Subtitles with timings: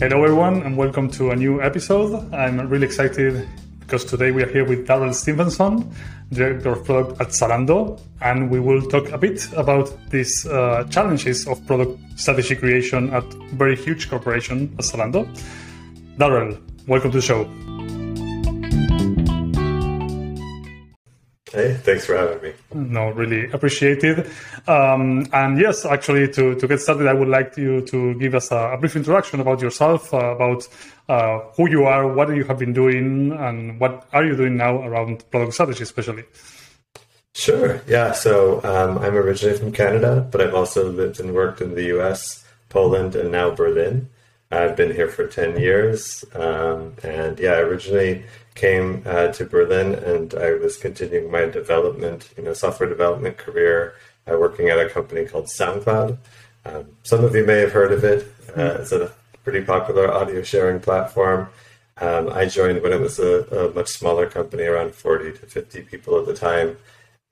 [0.00, 2.32] Hello, everyone, and welcome to a new episode.
[2.32, 3.48] I'm really excited
[3.80, 5.92] because today we are here with Darrell Stephenson,
[6.30, 11.48] Director of Product at Zalando, and we will talk a bit about these uh, challenges
[11.48, 13.24] of product strategy creation at
[13.54, 15.26] very huge corporation Zalando.
[16.16, 16.56] Darrell,
[16.86, 17.77] welcome to the show.
[21.58, 22.52] Hey, thanks for having me.
[22.72, 24.30] No, really appreciated.
[24.68, 28.52] Um, and yes, actually, to, to get started, I would like you to give us
[28.52, 30.68] a, a brief introduction about yourself, uh, about
[31.08, 34.80] uh, who you are, what you have been doing, and what are you doing now
[34.82, 36.26] around product strategy, especially.
[37.34, 37.82] Sure.
[37.88, 38.12] Yeah.
[38.12, 42.46] So um, I'm originally from Canada, but I've also lived and worked in the U.S.,
[42.68, 44.08] Poland, and now Berlin.
[44.52, 46.24] I've been here for 10 years.
[46.36, 48.24] Um, and yeah, originally
[48.58, 53.94] came uh, to Berlin and I was continuing my development, you know, software development career,
[54.28, 56.18] uh, working at a company called SoundCloud.
[56.66, 58.26] Um, some of you may have heard of it.
[58.56, 59.12] Uh, it's a
[59.44, 61.48] pretty popular audio sharing platform.
[62.00, 65.82] Um, I joined when it was a, a, much smaller company, around 40 to 50
[65.82, 66.76] people at the time,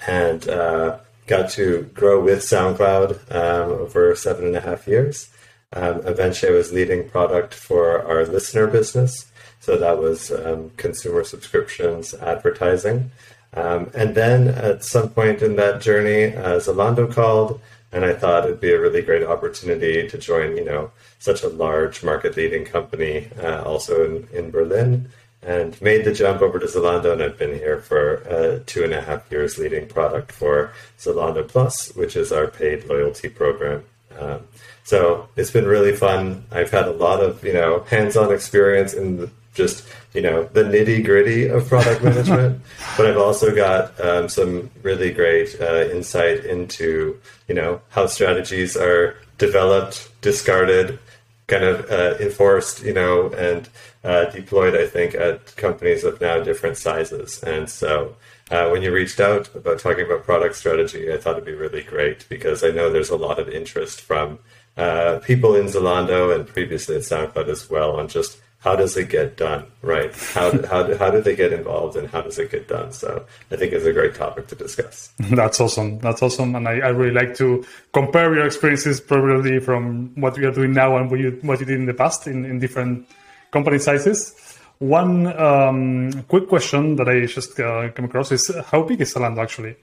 [0.06, 5.28] and uh, got to grow with SoundCloud um, over seven and a half years.
[5.72, 9.30] Um, eventually, I was leading product for our listener business.
[9.66, 13.10] So that was um, consumer subscriptions, advertising.
[13.52, 18.44] Um, and then at some point in that journey, uh, Zalando called, and I thought
[18.44, 22.64] it'd be a really great opportunity to join, you know, such a large market leading
[22.64, 25.08] company, uh, also in, in Berlin,
[25.42, 27.12] and made the jump over to Zalando.
[27.14, 31.42] And I've been here for uh, two and a half years leading product for Zalando
[31.48, 33.82] Plus, which is our paid loyalty program.
[34.16, 34.46] Um,
[34.84, 36.44] so it's been really fun.
[36.52, 40.62] I've had a lot of you know hands-on experience in the, just you know the
[40.62, 42.60] nitty gritty of product management,
[42.96, 47.18] but I've also got um, some really great uh, insight into
[47.48, 50.98] you know how strategies are developed, discarded,
[51.46, 53.68] kind of uh, enforced, you know, and
[54.04, 54.76] uh, deployed.
[54.76, 58.14] I think at companies of now different sizes, and so.
[58.48, 61.82] Uh, when you reached out about talking about product strategy, I thought it'd be really
[61.82, 64.38] great because I know there's a lot of interest from
[64.76, 69.08] uh, people in Zalando and previously at SoundCloud as well on just how does it
[69.08, 70.12] get done, right?
[70.34, 72.92] How do, how do, how do they get involved and how does it get done?
[72.92, 75.12] So I think it's a great topic to discuss.
[75.18, 75.98] That's awesome.
[76.00, 80.48] That's awesome, and I, I really like to compare your experiences probably from what you
[80.48, 83.06] are doing now and what you what you did in the past in, in different
[83.52, 84.34] company sizes.
[84.78, 89.38] One um, quick question that I just uh, came across is how big is Zalando
[89.38, 89.76] actually?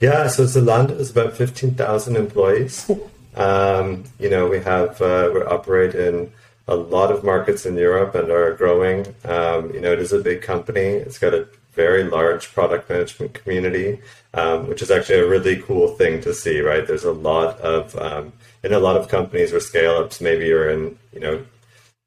[0.00, 2.90] Yeah, so Zalando is about fifteen thousand employees.
[3.36, 6.32] Um, you know, we have uh, we operate in
[6.66, 9.14] a lot of markets in Europe and are growing.
[9.24, 10.80] Um, you know, it is a big company.
[10.80, 14.00] It's got a very large product management community,
[14.32, 16.60] um, which is actually a really cool thing to see.
[16.60, 16.86] Right?
[16.86, 18.32] There's a lot of um,
[18.62, 20.20] in a lot of companies or scale ups.
[20.20, 21.44] Maybe you're in you know,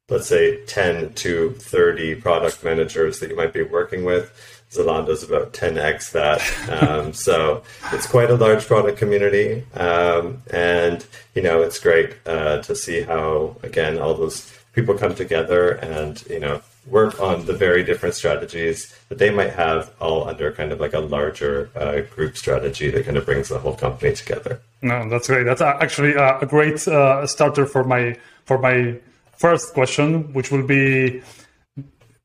[0.08, 5.52] let's say 10 to 30 product managers that you might be working with Zalando's about
[5.52, 6.42] 10x that.
[6.68, 7.62] Um, so
[7.92, 9.64] it's quite a large product community.
[9.74, 15.14] Um, and, you know, it's great uh, to see how, again, all those people come
[15.14, 20.28] together and, you know, work on the very different strategies that they might have all
[20.28, 23.74] under kind of like a larger uh, group strategy that kind of brings the whole
[23.74, 24.60] company together.
[24.82, 25.44] No, that's great.
[25.44, 28.96] That's actually a great uh, starter for my for my
[29.36, 31.22] first question, which will be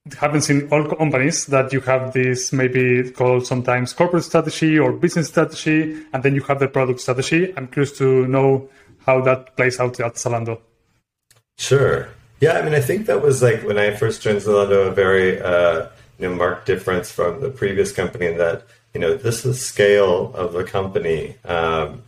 [0.05, 4.91] it happens in all companies that you have this maybe called sometimes corporate strategy or
[4.91, 7.53] business strategy, and then you have the product strategy.
[7.55, 8.69] I'm curious to know
[9.05, 10.59] how that plays out at Zalando.
[11.57, 12.09] Sure.
[12.41, 15.41] Yeah, I mean, I think that was like when I first joined Zalando, a very
[15.41, 15.87] uh,
[16.19, 20.33] you know marked difference from the previous company in that you know this is scale
[20.33, 21.37] of the company.
[21.45, 22.03] Um,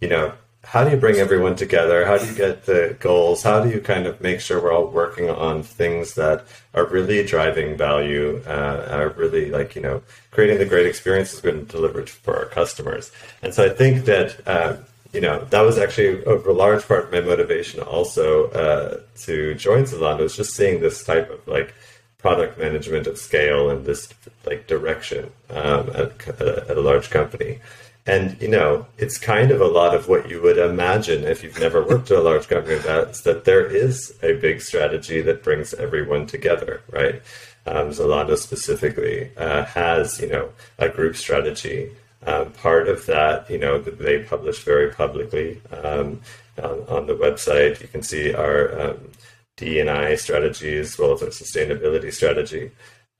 [0.00, 0.32] you know,
[0.70, 2.06] how do you bring everyone together?
[2.06, 3.42] How do you get the goals?
[3.42, 6.44] How do you kind of make sure we're all working on things that
[6.74, 11.50] are really driving value, uh, are really like, you know, creating the great experiences we're
[11.50, 13.10] going to deliver for our customers?
[13.42, 14.76] And so I think that, uh,
[15.12, 19.82] you know, that was actually a large part of my motivation also uh, to join
[19.82, 21.74] Zalando is just seeing this type of like
[22.18, 24.14] product management at scale and this
[24.46, 27.58] like direction um, at, at a large company.
[28.06, 31.60] And you know, it's kind of a lot of what you would imagine if you've
[31.60, 32.76] never worked at a large company.
[32.76, 37.22] That's that there is a big strategy that brings everyone together, right?
[37.66, 41.90] Um, Zalando specifically uh, has, you know, a group strategy.
[42.26, 46.20] Um, part of that, you know, they publish very publicly um,
[46.62, 47.80] on, on, the website.
[47.80, 49.10] You can see our um,
[49.56, 52.72] D and I strategy as well as our sustainability strategy,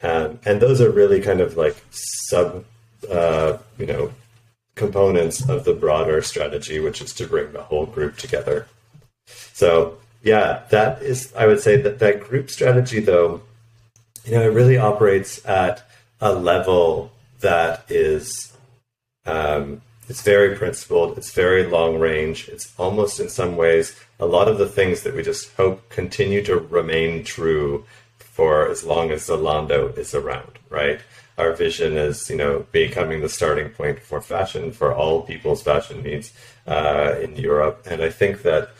[0.02, 2.64] um, and those are really kind of like sub,
[3.10, 4.12] uh, you know,
[4.84, 8.58] components of the broader strategy, which is to bring the whole group together.
[9.52, 13.42] So, yeah, that is, I would say that that group strategy, though,
[14.24, 15.76] you know, it really operates at
[16.20, 18.52] a level that is,
[19.26, 23.86] um, it's very principled, it's very long range, it's almost in some ways
[24.18, 27.84] a lot of the things that we just hope continue to remain true
[28.18, 31.00] for as long as Zalando is around, right?
[31.40, 36.02] Our vision is, you know, becoming the starting point for fashion for all people's fashion
[36.02, 36.32] needs
[36.66, 38.70] uh, in Europe, and I think that,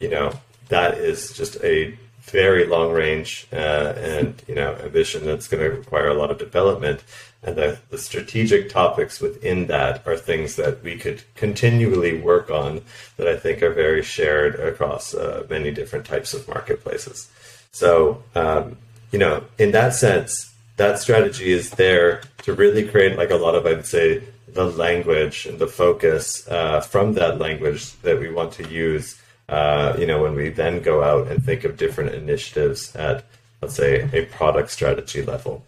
[0.00, 0.32] you know,
[0.68, 1.96] that is just a
[2.26, 6.38] very long range uh, and you know ambition that's going to require a lot of
[6.38, 7.04] development.
[7.42, 12.80] And the, the strategic topics within that are things that we could continually work on
[13.16, 17.30] that i think are very shared across uh, many different types of marketplaces.
[17.70, 18.76] So um,
[19.12, 23.54] you know in that sense that strategy is there to really create like a lot
[23.54, 28.30] of i would say the language and the focus uh, from that language that we
[28.30, 32.14] want to use uh, you know, when we then go out and think of different
[32.14, 33.24] initiatives at,
[33.62, 35.64] let's say, a product strategy level.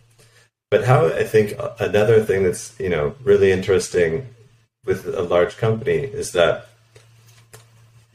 [0.70, 4.26] But how I think another thing that's, you know, really interesting
[4.84, 6.68] with a large company is that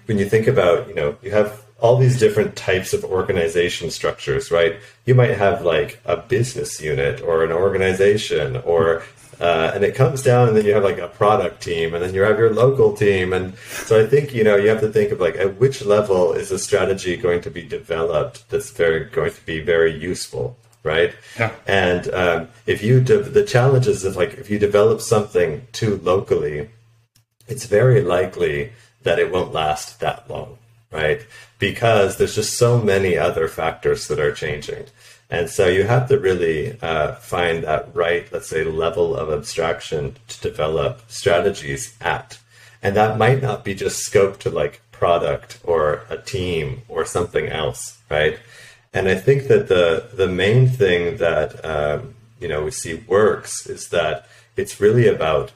[0.05, 4.49] when you think about, you know, you have all these different types of organization structures,
[4.49, 4.77] right?
[5.05, 9.03] You might have like a business unit or an organization or
[9.41, 12.13] uh, and it comes down, and then you have like a product team, and then
[12.13, 15.11] you have your local team, and so I think you know you have to think
[15.11, 19.33] of like at which level is a strategy going to be developed that's very going
[19.33, 21.13] to be very useful, right?
[21.37, 21.51] Yeah.
[21.67, 26.69] And um, if you de- the challenges of like if you develop something too locally,
[27.47, 28.71] it's very likely
[29.01, 30.57] that it won't last that long,
[30.93, 31.25] right?
[31.59, 34.85] Because there's just so many other factors that are changing.
[35.29, 40.15] And so you have to really uh, find that right, let's say, level of abstraction
[40.27, 42.37] to develop strategies at.
[42.83, 47.47] And that might not be just scoped to like product or a team or something
[47.47, 48.37] else, right?
[48.93, 53.65] And I think that the the main thing that um, you know we see works
[53.65, 55.51] is that it's really about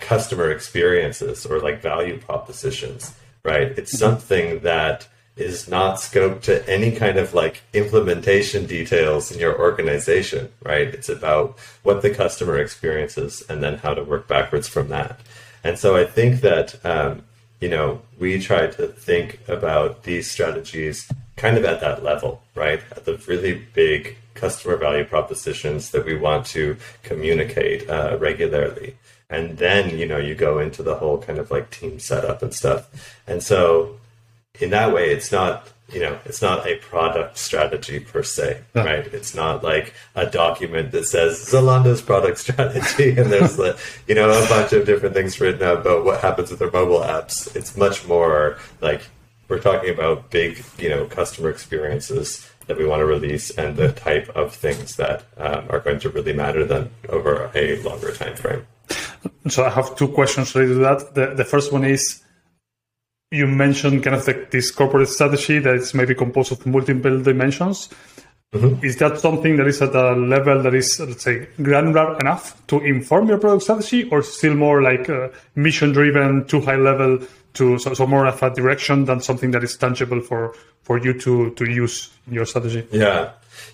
[0.00, 3.14] customer experiences or like value propositions,
[3.44, 3.68] right?
[3.78, 9.58] It's something that is not scoped to any kind of like implementation details in your
[9.58, 10.88] organization, right?
[10.88, 15.20] It's about what the customer experiences and then how to work backwards from that.
[15.64, 17.22] And so I think that, um,
[17.60, 22.80] you know, we try to think about these strategies kind of at that level, right?
[22.90, 28.96] At the really big customer value propositions that we want to communicate uh, regularly.
[29.32, 32.54] And then, you know, you go into the whole kind of like team setup and
[32.54, 33.16] stuff.
[33.26, 33.98] And so
[34.60, 39.06] in that way, it's not you know it's not a product strategy per se, right?
[39.06, 44.30] It's not like a document that says Zalando's product strategy and there's the you know
[44.30, 47.54] a bunch of different things written about what happens with their mobile apps.
[47.56, 49.02] It's much more like
[49.48, 53.92] we're talking about big you know customer experiences that we want to release and the
[53.92, 58.36] type of things that um, are going to really matter then over a longer time
[58.36, 58.66] frame.
[59.48, 61.14] So I have two questions related to that.
[61.14, 62.22] The, the first one is
[63.30, 67.88] you mentioned kind of the, this corporate strategy that is maybe composed of multiple dimensions.
[68.52, 68.84] Mm-hmm.
[68.84, 72.80] Is that something that is at a level that is, let's say, granular enough to
[72.80, 77.18] inform your product strategy, or still more like uh, mission driven, too high level,
[77.54, 81.18] to so, so, more of a direction than something that is tangible for for you
[81.20, 82.86] to to use in your strategy?
[82.92, 83.30] Yeah,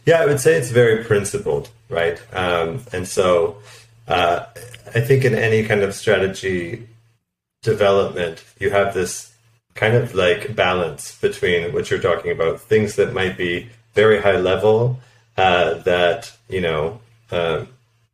[0.07, 2.21] yeah, I would say it's very principled, right?
[2.33, 3.57] Um, and so
[4.09, 4.47] uh,
[4.95, 6.89] I think in any kind of strategy
[7.63, 9.33] development, you have this
[9.75, 14.39] kind of like balance between what you're talking about, things that might be very high
[14.39, 14.99] level
[15.37, 17.01] uh, that you know
[17.31, 17.65] uh,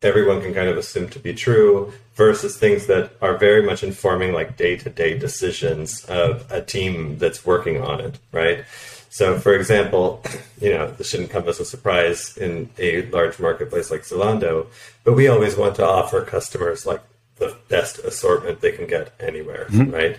[0.02, 4.32] everyone can kind of assume to be true, versus things that are very much informing
[4.32, 8.64] like day to day decisions of a team that's working on it, right?
[9.14, 10.20] So, for example,
[10.60, 14.66] you know, this shouldn't come as a surprise in a large marketplace like Zalando,
[15.04, 17.00] but we always want to offer customers like
[17.36, 19.92] the best assortment they can get anywhere, mm-hmm.
[19.92, 20.18] right?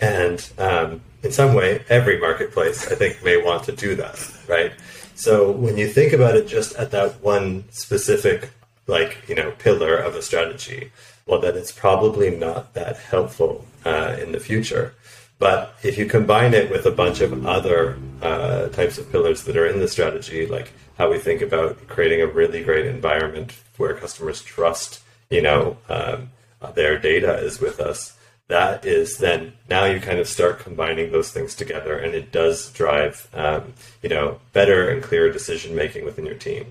[0.00, 4.18] And um, in some way, every marketplace, I think, may want to do that,
[4.48, 4.72] right?
[5.14, 8.50] So when you think about it just at that one specific,
[8.88, 10.90] like, you know, pillar of a strategy,
[11.26, 14.96] well, then it's probably not that helpful uh, in the future.
[15.42, 19.56] But if you combine it with a bunch of other uh, types of pillars that
[19.56, 23.92] are in the strategy, like how we think about creating a really great environment where
[23.92, 26.30] customers trust, you know, um,
[26.76, 31.32] their data is with us, that is then now you kind of start combining those
[31.32, 36.24] things together and it does drive um, you know better and clearer decision making within
[36.24, 36.70] your team.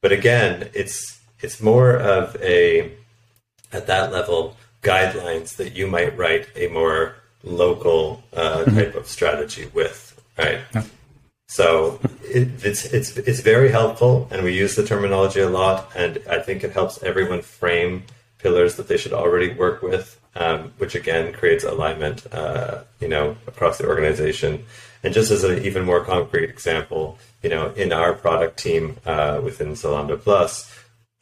[0.00, 2.92] But again it's it's more of a
[3.74, 8.76] at that level guidelines that you might write a more local uh, mm-hmm.
[8.76, 10.06] type of strategy with
[10.38, 10.60] right?
[10.74, 10.84] Yeah.
[11.48, 16.20] So it, it's it's it's very helpful, and we use the terminology a lot, and
[16.28, 18.04] I think it helps everyone frame
[18.38, 23.36] pillars that they should already work with, um, which again creates alignment, uh, you know,
[23.46, 24.64] across the organization.
[25.02, 29.40] And just as an even more concrete example, you know, in our product team uh,
[29.42, 30.68] within Zalando Plus,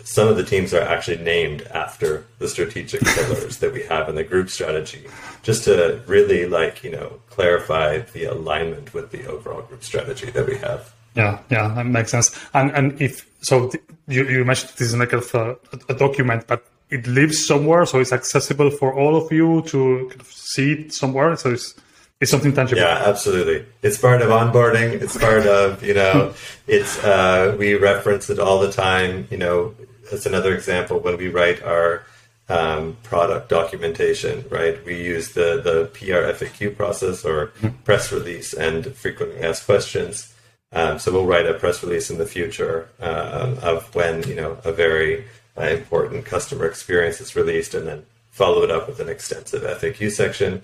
[0.05, 4.15] some of the teams are actually named after the strategic pillars that we have in
[4.15, 5.05] the group strategy,
[5.43, 10.47] just to really like you know clarify the alignment with the overall group strategy that
[10.47, 10.93] we have.
[11.17, 12.39] Yeah, yeah, that makes sense.
[12.53, 13.73] And and if so,
[14.07, 15.57] you, you mentioned this is like a,
[15.89, 20.21] a document, but it lives somewhere, so it's accessible for all of you to kind
[20.21, 21.35] of see it somewhere.
[21.37, 21.75] So it's
[22.21, 22.81] it's something tangible.
[22.81, 23.67] Yeah, absolutely.
[23.83, 25.01] It's part of onboarding.
[25.03, 26.35] It's part of you know,
[26.67, 29.27] it's uh, we reference it all the time.
[29.31, 29.75] You know,
[30.13, 32.05] as another example when we write our
[32.49, 34.85] um, product documentation, right?
[34.85, 37.53] We use the the PR FAQ process or
[37.85, 40.35] press release and frequently asked questions.
[40.73, 44.59] Um, so we'll write a press release in the future uh, of when you know
[44.65, 45.25] a very
[45.57, 50.11] uh, important customer experience is released, and then follow it up with an extensive FAQ
[50.11, 50.63] section.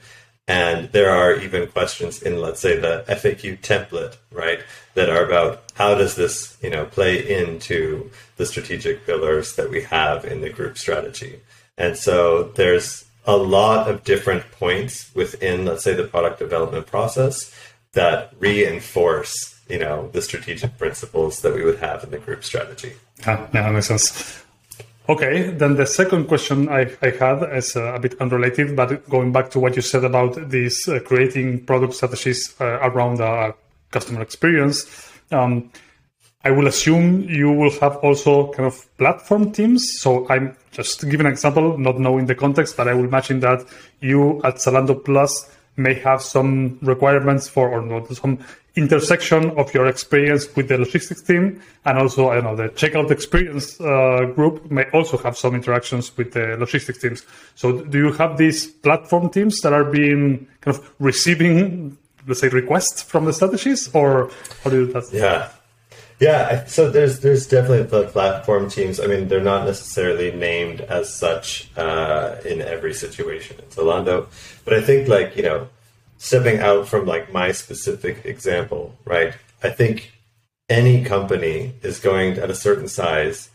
[0.50, 4.58] And there are even questions in, let's say, the FAQ template, right,
[4.94, 9.82] that are about how does this, you know, play into the strategic pillars that we
[9.82, 11.38] have in the group strategy.
[11.78, 17.54] And so there's a lot of different points within, let's say, the product development process
[17.92, 22.94] that reinforce, you know, the strategic principles that we would have in the group strategy.
[23.20, 24.44] Yeah, that makes sense.
[25.10, 29.32] Okay, then the second question I, I had is uh, a bit unrelated, but going
[29.32, 33.50] back to what you said about these uh, creating product strategies uh, around uh,
[33.90, 34.86] customer experience,
[35.32, 35.72] um,
[36.44, 39.98] I will assume you will have also kind of platform teams.
[39.98, 43.66] So I'm just give an example, not knowing the context, but I will imagine that
[43.98, 48.38] you at Zalando Plus may have some requirements for or not some
[48.76, 53.10] intersection of your experience with the logistics team and also I don't know the checkout
[53.10, 57.24] experience uh, group may also have some interactions with the logistics teams.
[57.56, 61.96] So do you have these platform teams that are being kind of receiving
[62.26, 64.30] let's say requests from the strategies or
[64.62, 65.12] how do you do that?
[65.12, 65.48] Yeah.
[66.20, 69.00] Yeah, so there's there's definitely the platform teams.
[69.00, 74.26] I mean, they're not necessarily named as such uh, in every situation in Zalando,
[74.66, 75.68] but I think like you know
[76.18, 79.32] stepping out from like my specific example, right?
[79.62, 80.12] I think
[80.68, 83.48] any company is going at a certain size.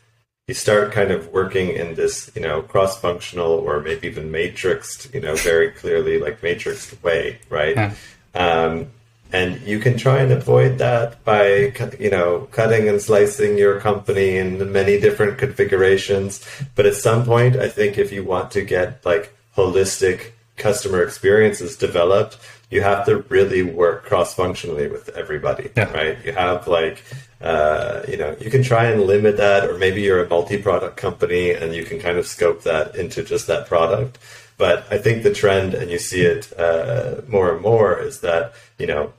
[0.47, 5.21] You start kind of working in this, you know, cross-functional or maybe even matrixed, you
[5.21, 7.75] know, very clearly like matrixed way, right?
[7.75, 7.93] Yeah.
[8.33, 8.91] Um,
[9.31, 14.37] and you can try and avoid that by, you know, cutting and slicing your company
[14.37, 16.45] in many different configurations.
[16.75, 21.75] But at some point, I think if you want to get like holistic customer experiences
[21.75, 22.37] developed,
[22.69, 25.91] you have to really work cross functionally with everybody, yeah.
[25.91, 26.17] right?
[26.25, 27.03] You have like,
[27.41, 30.97] uh, you know, you can try and limit that, or maybe you're a multi product
[30.97, 34.17] company and you can kind of scope that into just that product.
[34.57, 38.53] But I think the trend, and you see it uh, more and more, is that,
[38.77, 39.13] you know,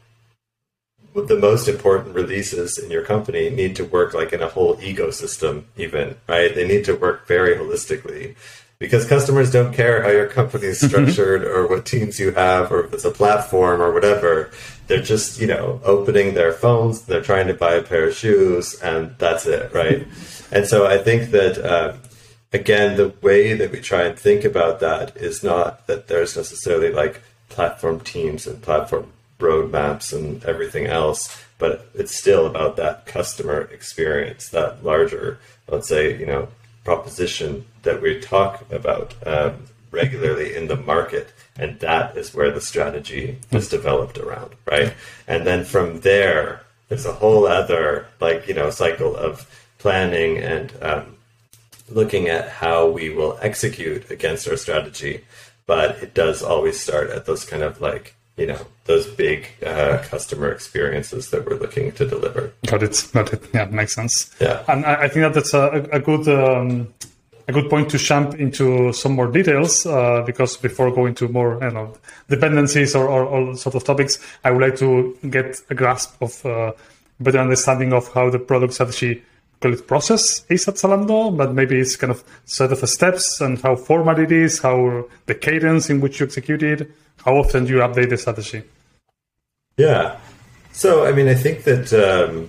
[1.14, 5.64] the most important releases in your company need to work like in a whole ecosystem,
[5.76, 6.55] even, right?
[6.55, 8.35] They need to work very holistically
[8.78, 10.88] because customers don't care how your company is mm-hmm.
[10.88, 14.50] structured or what teams you have or if it's a platform or whatever.
[14.87, 18.75] They're just, you know, opening their phones, they're trying to buy a pair of shoes,
[18.83, 20.07] and that's it, right?
[20.52, 21.95] and so I think that, uh,
[22.56, 26.90] again, the way that we try and think about that is not that there's necessarily
[26.90, 33.60] like platform teams and platform roadmaps and everything else, but it's still about that customer
[33.72, 36.48] experience, that larger, let's say, you know,
[36.84, 41.32] proposition that we talk about um, regularly in the market.
[41.58, 44.94] And that is where the strategy is developed around, right?
[45.26, 49.46] And then from there, there's a whole other, like, you know, cycle of
[49.78, 51.15] planning and um,
[51.88, 55.25] looking at how we will execute against our strategy.
[55.66, 60.02] But it does always start at those kind of like you know those big uh,
[60.05, 62.52] customer experiences that we're looking to deliver.
[62.66, 63.09] Got it.
[63.12, 63.43] Got it.
[63.52, 64.35] Yeah, makes sense.
[64.40, 66.93] Yeah, and I, think that that's a, a good um,
[67.49, 71.59] a good point to jump into some more details uh, because before going to more
[71.62, 71.95] you know
[72.28, 76.45] dependencies or, or, or, sort of topics, I would like to get a grasp of
[76.45, 76.73] uh,
[77.21, 79.23] better understanding of how the product strategy
[79.73, 83.76] it process is at Zalando, but maybe it's kind of set of steps and how
[83.76, 86.90] format it is, how the cadence in which you execute it
[87.26, 88.62] how often you update the strategy?
[89.76, 90.18] Yeah.
[90.73, 92.49] So, I mean, I think that um,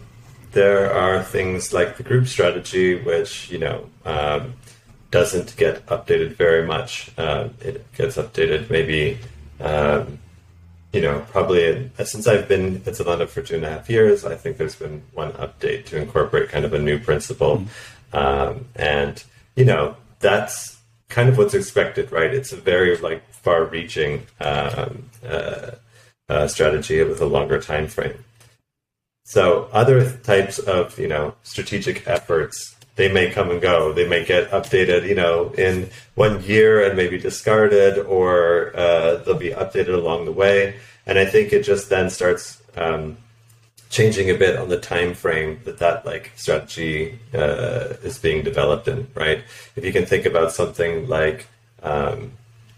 [0.51, 4.53] there are things like the group strategy, which, you know, um,
[5.09, 7.09] doesn't get updated very much.
[7.17, 9.17] Uh, it gets updated maybe,
[9.59, 10.19] um,
[10.97, 14.33] you know, probably since I've been at Zalando for two and a half years, I
[14.33, 17.57] think there's been one update to incorporate kind of a new principle.
[17.57, 18.17] Mm-hmm.
[18.17, 19.23] Um, and,
[19.55, 22.33] you know, that's kind of what's expected, right?
[22.33, 25.71] It's a very like far reaching um, uh,
[26.29, 28.25] uh, strategy with a longer time frame.
[29.23, 33.93] So other types of, you know, strategic efforts they may come and go.
[33.93, 39.37] They may get updated, you know, in one year and maybe discarded, or uh, they'll
[39.37, 40.75] be updated along the way.
[41.05, 43.17] And I think it just then starts um,
[43.89, 48.87] changing a bit on the time frame that that like strategy uh, is being developed
[48.87, 49.07] in.
[49.13, 49.43] Right?
[49.75, 51.47] If you can think about something like
[51.83, 52.31] um,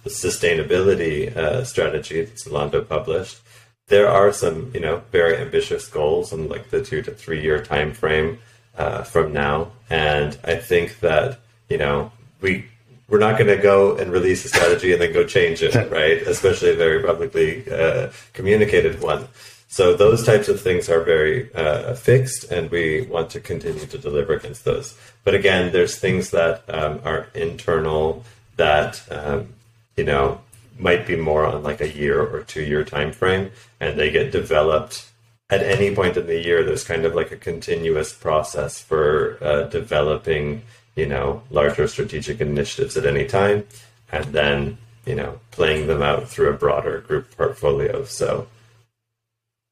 [0.03, 3.39] the sustainability uh, strategy that Zalando published,
[3.87, 7.63] there are some, you know, very ambitious goals in like the two to three year
[7.63, 8.39] time frame
[8.79, 9.71] uh, from now.
[9.89, 12.65] And I think that you know we
[13.09, 16.21] we're not going to go and release a strategy and then go change it, right?
[16.23, 19.27] Especially a very publicly uh, communicated one.
[19.67, 23.97] So those types of things are very uh, fixed, and we want to continue to
[23.97, 24.97] deliver against those.
[25.23, 28.23] But again, there's things that um, are internal
[28.55, 29.49] that um,
[29.95, 30.41] you know
[30.79, 34.31] might be more on like a year or two year time frame, and they get
[34.31, 35.08] developed
[35.49, 39.63] at any point in the year, there's kind of like a continuous process for uh,
[39.63, 40.61] developing,
[40.95, 43.65] you know, larger strategic initiatives at any time,
[44.11, 48.03] and then you know playing them out through a broader group portfolio.
[48.05, 48.47] So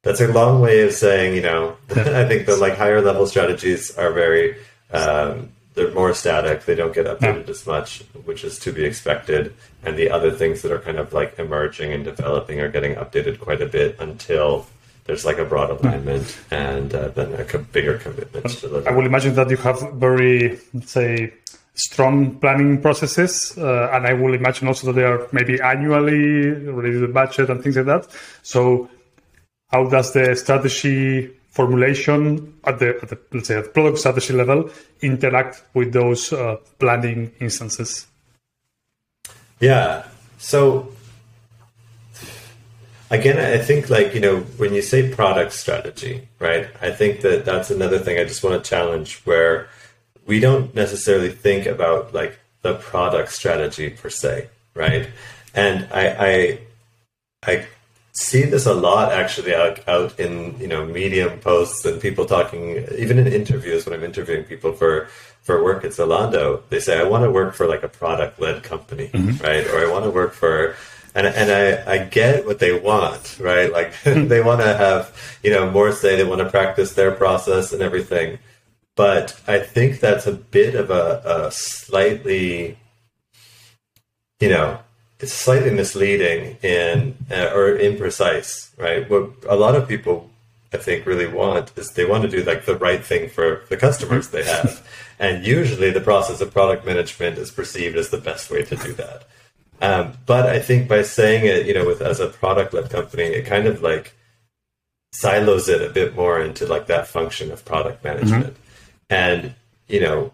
[0.03, 3.96] that's a long way of saying, you know, I think the like higher level strategies
[3.98, 4.57] are very
[4.91, 6.65] um, they're more static.
[6.65, 9.53] They don't get updated as much, which is to be expected.
[9.84, 13.39] And the other things that are kind of like emerging and developing are getting updated
[13.39, 14.65] quite a bit until
[15.07, 18.89] there's like a broad alignment and uh, then a co- bigger commitment to deliver.
[18.89, 21.33] I will imagine that you have very, let's say,
[21.73, 26.99] strong planning processes, uh, and I will imagine also that they are maybe annually related
[27.01, 28.07] to the budget and things like that.
[28.43, 28.89] So,
[29.69, 34.69] how does the strategy formulation at the, at the let's say at product strategy level
[35.01, 38.08] interact with those uh, planning instances?
[39.60, 40.05] Yeah.
[40.38, 40.93] So
[43.10, 46.67] again, I think like, you know, when you say product strategy, right?
[46.82, 49.70] I think that that's another thing I just want to challenge where
[50.26, 55.10] we don't necessarily think about like the product strategy per se, right?
[55.54, 56.60] And I, I,
[57.43, 57.67] I
[58.17, 62.84] see this a lot actually out, out in you know medium posts and people talking
[62.98, 65.08] even in interviews when i'm interviewing people for
[65.43, 68.63] for work at zalando they say i want to work for like a product led
[68.63, 69.38] company mm-hmm.
[69.43, 70.76] right or i want to work for
[71.17, 73.71] and and I, I get what they want, right?
[73.71, 77.73] Like they want to have you know more say, they want to practice their process
[77.73, 78.38] and everything.
[78.95, 82.77] But I think that's a bit of a, a slightly,
[84.39, 84.80] you know,
[85.19, 89.10] it's slightly misleading in uh, or imprecise, right?
[89.10, 90.30] What a lot of people
[90.73, 93.77] I think really want is they want to do like the right thing for the
[93.77, 94.88] customers they have.
[95.19, 98.93] and usually the process of product management is perceived as the best way to do
[98.93, 99.27] that.
[99.81, 103.23] Um, but I think by saying it, you know, with as a product led company,
[103.23, 104.15] it kind of like
[105.11, 108.53] silos it a bit more into like that function of product management.
[108.53, 108.61] Mm-hmm.
[109.09, 109.55] And,
[109.87, 110.33] you know,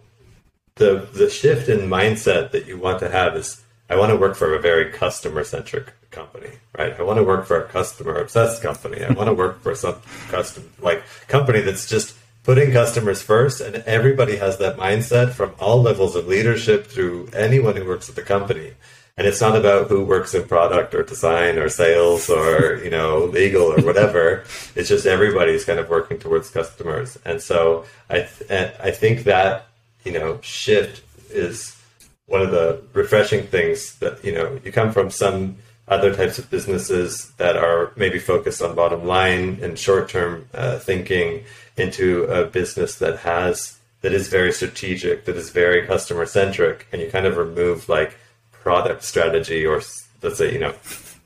[0.75, 4.36] the the shift in mindset that you want to have is I want to work
[4.36, 6.97] for a very customer centric company, right?
[6.97, 9.03] I want to work for a customer obsessed company.
[9.03, 9.97] I want to work for some
[10.29, 15.82] custom like company that's just putting customers first and everybody has that mindset from all
[15.82, 18.73] levels of leadership through anyone who works at the company
[19.17, 23.26] and it's not about who works in product or design or sales or you know
[23.26, 24.43] legal or whatever.
[24.76, 27.17] It's just everybody's kind of working towards customers.
[27.26, 29.67] And so i th- i think that
[30.04, 31.78] you know shift is
[32.26, 36.49] one of the refreshing things that you know you come from some other types of
[36.49, 41.43] businesses that are maybe focused on bottom line and short term uh, thinking
[41.78, 47.02] into a business that has that is very strategic that is very customer centric and
[47.02, 48.17] you kind of remove like
[48.63, 49.82] product strategy or
[50.21, 50.73] let's say you know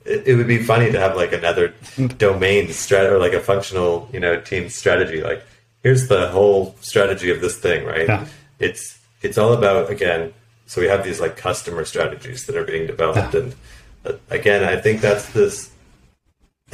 [0.04, 1.68] it, would be funny to have like another
[2.18, 5.42] domain strat or like a functional you know team strategy like
[5.82, 8.26] here's the whole strategy of this thing right yeah.
[8.58, 10.32] it's it's all about again
[10.66, 13.40] so we have these like customer strategies that are being developed yeah.
[13.40, 13.54] and
[14.04, 15.70] uh, again i think that's this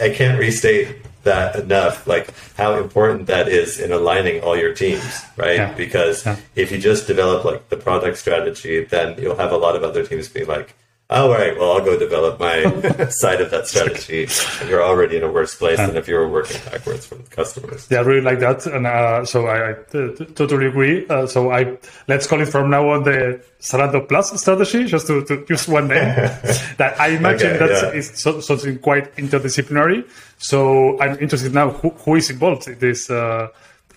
[0.00, 5.22] i can't restate that enough, like how important that is in aligning all your teams,
[5.36, 5.56] right?
[5.56, 5.72] Yeah.
[5.74, 6.36] Because yeah.
[6.54, 10.04] if you just develop like the product strategy, then you'll have a lot of other
[10.04, 10.74] teams be like,
[11.10, 12.62] oh, right, well, I'll go develop my
[13.10, 14.28] side of that strategy.
[14.68, 17.86] You're already in a worse place than if you were working backwards from customers.
[17.90, 18.66] Yeah, I really like that.
[18.66, 21.06] And uh, so I, I t- totally agree.
[21.08, 25.24] Uh, so I let's call it from now on the Zalando Plus strategy, just to,
[25.24, 26.14] to use one name.
[26.76, 27.92] that I imagine Okay, that's yeah.
[27.92, 30.08] is so, something quite interdisciplinary.
[30.38, 33.10] So I'm interested now who, who is involved in this.
[33.10, 33.48] Uh,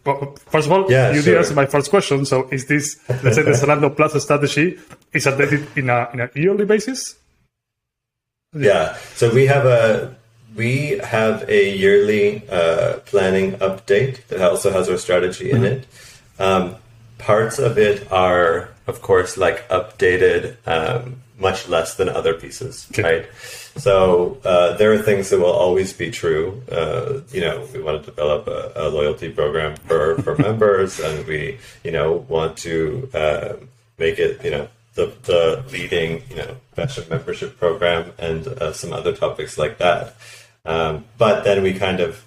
[0.05, 1.33] well, First of all, Yeah, you sure.
[1.33, 2.25] did answer my first question.
[2.25, 4.77] So, is this, let's say, the Zalando Plus strategy
[5.13, 7.15] is updated in a in a yearly basis?
[8.55, 8.97] Yeah.
[9.15, 10.15] So we have a
[10.55, 15.87] we have a yearly uh, planning update that also has our strategy in it.
[16.39, 16.75] Um,
[17.17, 23.25] parts of it are, of course, like updated um, much less than other pieces, right?
[23.77, 26.61] So uh, there are things that will always be true.
[26.71, 31.25] Uh, you know, we want to develop a, a loyalty program for, for members, and
[31.25, 33.53] we, you know, want to uh,
[33.97, 38.93] make it, you know, the, the leading, you know, fashion membership program and uh, some
[38.93, 40.15] other topics like that.
[40.65, 42.23] Um, but then we kind of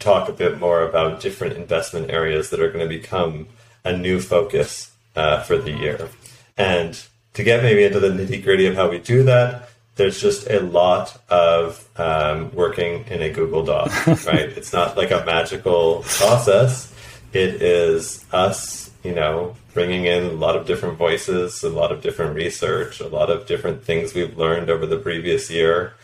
[0.00, 3.46] talk a bit more about different investment areas that are going to become
[3.84, 6.08] a new focus uh, for the year.
[6.56, 7.00] And
[7.34, 10.60] to get maybe into the nitty gritty of how we do that, there's just a
[10.60, 14.48] lot of um, working in a Google Doc, right?
[14.56, 16.92] it's not like a magical process.
[17.32, 22.02] It is us, you know, bringing in a lot of different voices, a lot of
[22.02, 25.94] different research, a lot of different things we've learned over the previous year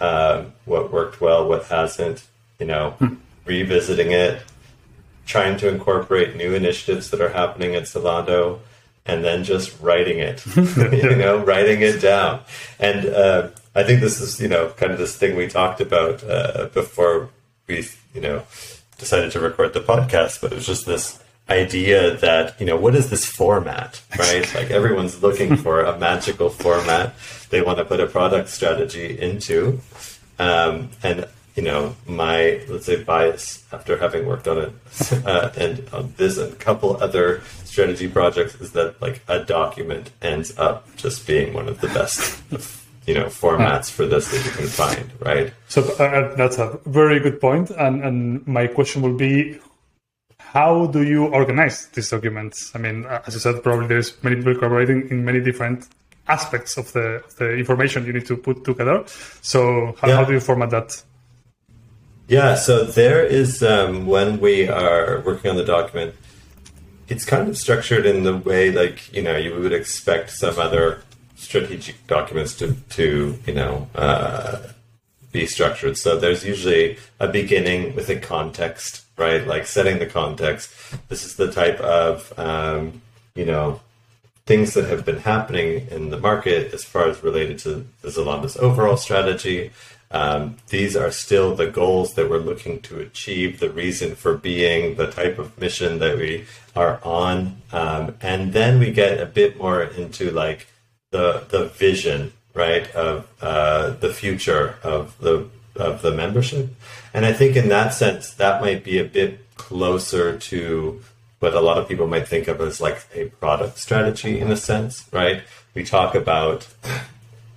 [0.00, 2.26] um, what worked well, what hasn't,
[2.58, 2.94] you know,
[3.44, 4.42] revisiting it,
[5.26, 8.60] trying to incorporate new initiatives that are happening at Zalando,
[9.06, 12.40] and then just writing it, you know, writing it down.
[12.78, 16.22] And uh, I think this is, you know, kind of this thing we talked about
[16.24, 17.30] uh, before
[17.66, 18.42] we, you know,
[18.98, 22.94] decided to record the podcast, but it was just this idea that, you know, what
[22.94, 24.54] is this format, right?
[24.54, 27.14] like everyone's looking for a magical format
[27.50, 29.80] they want to put a product strategy into.
[30.38, 31.26] Um, and,
[31.60, 34.72] you know, my, let's say, bias after having worked on it
[35.26, 40.10] uh, and on this and a couple other strategy projects is that, like, a document
[40.22, 42.42] ends up just being one of the best,
[43.06, 45.52] you know, formats for this that you can find, right?
[45.68, 47.68] So uh, that's a very good point.
[47.68, 49.58] And, and my question will be,
[50.38, 52.72] how do you organize these documents?
[52.74, 55.86] I mean, uh, as you said, probably there's many people collaborating in many different
[56.26, 59.04] aspects of the, of the information you need to put together.
[59.42, 60.16] So how, Yeah.
[60.16, 61.02] how do you format that?
[62.30, 66.14] Yeah, so there is um, when we are working on the document,
[67.08, 71.02] it's kind of structured in the way like you know you would expect some other
[71.34, 74.60] strategic documents to to you know uh,
[75.32, 75.98] be structured.
[75.98, 79.44] So there's usually a beginning with a context, right?
[79.44, 80.72] Like setting the context.
[81.08, 83.02] This is the type of um,
[83.34, 83.80] you know
[84.46, 88.56] things that have been happening in the market as far as related to the Zalando's
[88.56, 89.72] overall strategy.
[90.12, 94.96] Um, these are still the goals that we're looking to achieve, the reason for being,
[94.96, 99.58] the type of mission that we are on, um, and then we get a bit
[99.58, 100.66] more into like
[101.10, 106.68] the the vision, right, of uh, the future of the of the membership.
[107.14, 111.02] And I think in that sense, that might be a bit closer to
[111.38, 114.56] what a lot of people might think of as like a product strategy in a
[114.56, 115.42] sense, right?
[115.74, 116.66] We talk about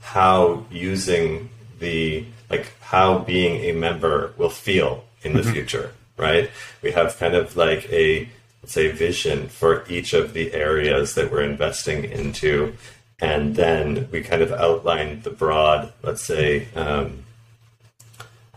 [0.01, 6.49] how using the like how being a member will feel in the future, right?
[6.81, 8.29] We have kind of like a
[8.61, 12.73] let's say vision for each of the areas that we're investing into,
[13.19, 17.25] and then we kind of outline the broad, let's say, um,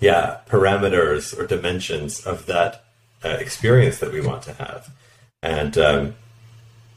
[0.01, 2.85] yeah, parameters or dimensions of that
[3.25, 4.91] uh, experience that we want to have,
[5.43, 6.15] and um,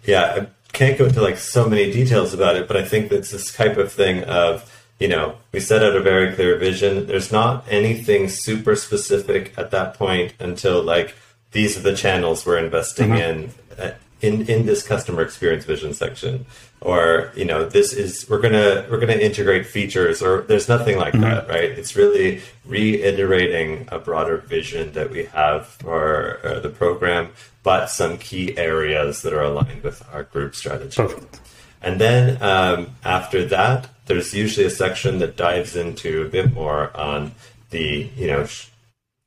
[0.04, 3.32] yeah, I can't go into like so many details about it, but I think that's
[3.32, 7.08] this type of thing of you know we set out a very clear vision.
[7.08, 11.16] There's not anything super specific at that point until like
[11.52, 16.46] these are the channels we're investing in uh, in in this customer experience vision section,
[16.82, 21.14] or you know this is we're gonna we're gonna integrate features, or there's nothing like
[21.14, 21.72] that, right?
[21.72, 27.30] It's really reiterating a broader vision that we have for uh, the program,
[27.64, 30.96] but some key areas that are aligned with our group strategy.
[30.98, 31.40] Perfect.
[31.82, 36.96] And then um, after that, there's usually a section that dives into a bit more
[36.98, 37.34] on
[37.70, 38.70] the, you know, sh-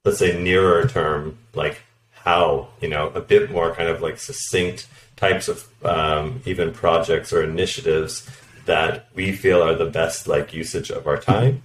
[0.05, 4.87] let's say nearer term, like how, you know, a bit more kind of like succinct
[5.17, 8.29] types of um, even projects or initiatives
[8.67, 11.63] that we feel are the best like usage of our time.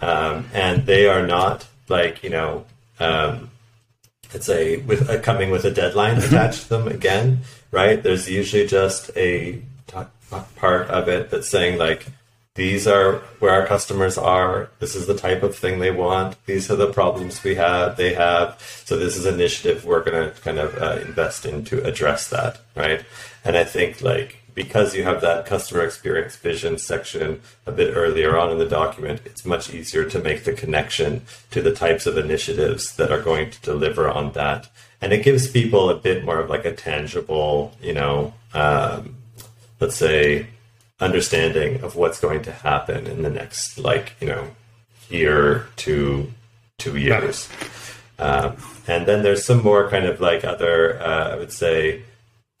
[0.00, 2.64] Um, and they are not like, you know,
[2.98, 3.50] um,
[4.32, 8.02] it's a with a, coming with a deadline attached to them again, right?
[8.02, 9.62] There's usually just a
[10.56, 12.06] part of it that's saying like
[12.56, 14.70] these are where our customers are.
[14.78, 16.36] This is the type of thing they want.
[16.46, 17.96] These are the problems we have.
[17.96, 18.60] They have.
[18.84, 22.28] So this is an initiative we're going to kind of uh, invest in to address
[22.30, 23.04] that, right?
[23.44, 28.38] And I think like because you have that customer experience vision section a bit earlier
[28.38, 32.16] on in the document, it's much easier to make the connection to the types of
[32.16, 34.70] initiatives that are going to deliver on that.
[35.02, 39.16] And it gives people a bit more of like a tangible, you know, um,
[39.80, 40.48] let's say,
[41.00, 44.48] understanding of what's going to happen in the next, like, you know,
[45.08, 46.32] year to
[46.78, 47.48] two years.
[48.18, 52.02] Um, and then there's some more kind of like other, uh, I would say,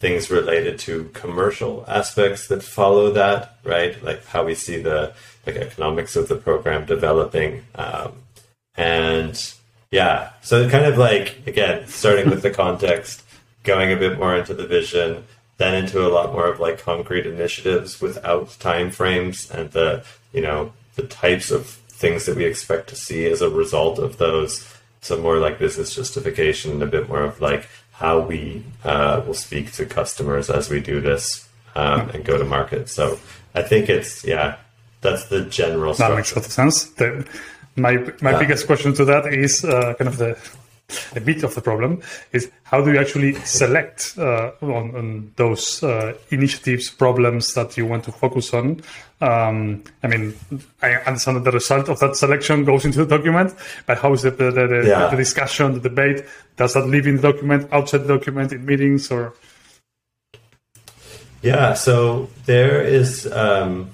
[0.00, 4.02] things related to commercial aspects that follow that, right?
[4.02, 5.14] Like how we see the
[5.46, 8.12] like economics of the program developing, um,
[8.74, 9.54] and
[9.90, 13.22] yeah, so kind of like again starting with the context,
[13.62, 15.24] going a bit more into the vision,
[15.58, 20.42] then into a lot more of like concrete initiatives without time frames and the you
[20.42, 24.72] know the types of things that we expect to see as a result of those.
[25.00, 29.34] So more like business justification and a bit more of like how we uh, will
[29.34, 32.88] speak to customers as we do this um, and go to market.
[32.88, 33.18] So
[33.54, 34.56] I think it's yeah,
[35.00, 35.94] that's the general.
[35.94, 36.84] That makes a lot of sense.
[36.90, 37.26] The,
[37.76, 38.38] my my yeah.
[38.38, 40.38] biggest question to that is uh, kind of the
[41.14, 42.00] a bit of the problem
[42.32, 47.86] is how do you actually select uh, on, on, those uh, initiatives, problems that you
[47.86, 48.80] want to focus on?
[49.20, 50.34] Um, I mean,
[50.82, 53.54] I understand that the result of that selection goes into the document,
[53.86, 55.08] but how is the, the, the, yeah.
[55.08, 56.24] the discussion, the debate?
[56.56, 59.34] Does that live in the document, outside the document, in meetings, or?
[61.42, 63.30] Yeah, so there is.
[63.30, 63.90] Um,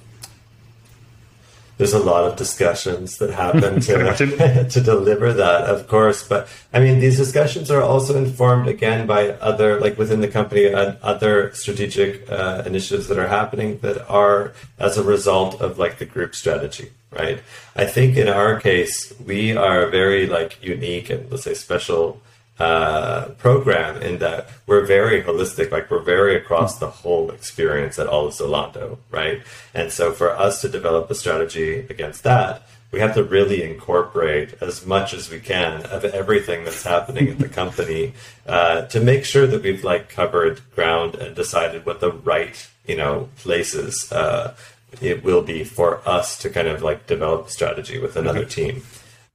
[1.83, 6.23] there's a lot of discussions that happen to, to deliver that, of course.
[6.23, 10.73] But I mean, these discussions are also informed again by other, like within the company,
[10.73, 15.99] uh, other strategic uh, initiatives that are happening that are as a result of like
[15.99, 17.41] the group strategy, right?
[17.75, 22.23] I think in our case, we are very like unique and let's say special
[22.59, 28.07] uh, program in that we're very holistic, like we're very across the whole experience at
[28.07, 29.43] all of Zalando, right?
[29.75, 32.63] And so for us to develop a strategy against that,
[32.93, 37.39] we have to really incorporate as much as we can of everything that's happening in
[37.39, 38.13] the company
[38.47, 42.97] uh, to make sure that we've like covered ground and decided what the right you
[42.97, 44.55] know places uh,
[45.01, 48.83] it will be for us to kind of like develop strategy with another team.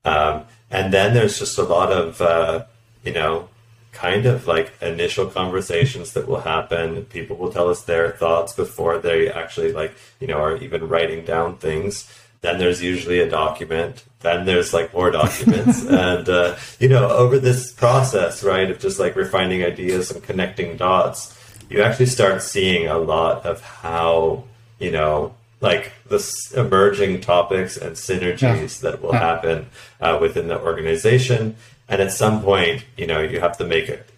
[0.06, 2.66] Um, and then there's just a lot of uh,
[3.08, 3.48] you know,
[3.94, 7.06] kind of like initial conversations that will happen.
[7.06, 11.24] People will tell us their thoughts before they actually like, you know, are even writing
[11.24, 12.12] down things.
[12.42, 14.04] Then there's usually a document.
[14.20, 15.86] Then there's like more documents.
[15.86, 20.76] and, uh, you know, over this process, right, of just like refining ideas and connecting
[20.76, 21.34] dots,
[21.70, 24.44] you actually start seeing a lot of how,
[24.80, 26.22] you know, like the
[26.58, 28.92] emerging topics and synergies yeah.
[28.92, 29.20] that will yeah.
[29.20, 29.66] happen
[30.02, 31.56] uh, within the organization
[31.90, 34.10] and at some point, you know, you have to make it.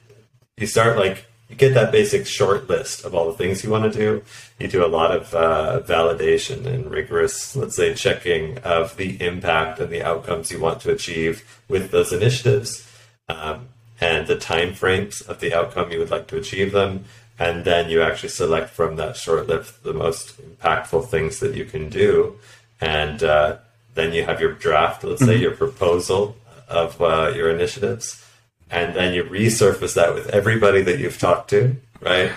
[0.58, 3.92] You start like you get that basic short list of all the things you want
[3.92, 4.24] to do.
[4.60, 9.80] You do a lot of uh, validation and rigorous, let's say, checking of the impact
[9.80, 12.88] and the outcomes you want to achieve with those initiatives,
[13.30, 17.06] um, and the time frames of the outcome you would like to achieve them.
[17.40, 21.66] And then you actually select from that short list the most impactful things that you
[21.66, 22.38] can do,
[22.80, 23.58] and uh,
[23.96, 25.04] then you have your draft.
[25.04, 25.32] Let's mm-hmm.
[25.32, 26.36] say your proposal
[26.70, 28.24] of uh, your initiatives,
[28.70, 32.32] and then you resurface that with everybody that you've talked to, right?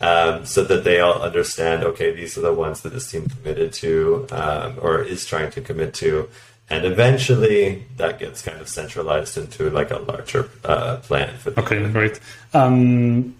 [0.00, 3.72] Um, so that they all understand, okay, these are the ones that this team committed
[3.74, 6.28] to um, or is trying to commit to.
[6.70, 11.60] And eventually that gets kind of centralized into like a larger uh, plan for the
[11.62, 12.20] Okay, great.
[12.54, 13.34] Um,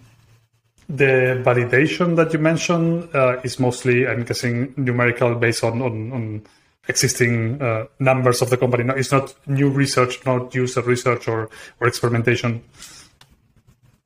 [0.88, 6.42] the validation that you mentioned uh, is mostly, I'm guessing, numerical based on, on, on
[6.88, 8.84] existing uh, numbers of the company.
[8.84, 12.62] No, it's not new research, not user research or, or experimentation.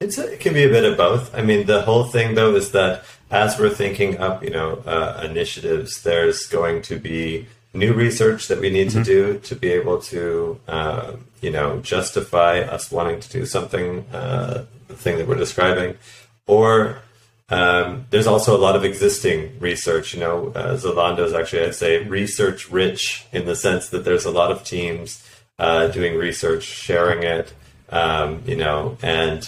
[0.00, 1.34] It's a, it can be a bit of both.
[1.34, 5.22] I mean, the whole thing though is that as we're thinking up, you know, uh,
[5.24, 9.02] initiatives, there's going to be new research that we need mm-hmm.
[9.02, 14.04] to do to be able to, uh, you know, justify us wanting to do something,
[14.12, 15.96] uh, the thing that we're describing,
[16.46, 16.98] or
[17.52, 20.14] um, there's also a lot of existing research.
[20.14, 24.24] You know, uh, Zalando is actually, I'd say, research rich in the sense that there's
[24.24, 25.22] a lot of teams
[25.58, 27.52] uh, doing research, sharing it.
[27.90, 29.46] Um, you know, and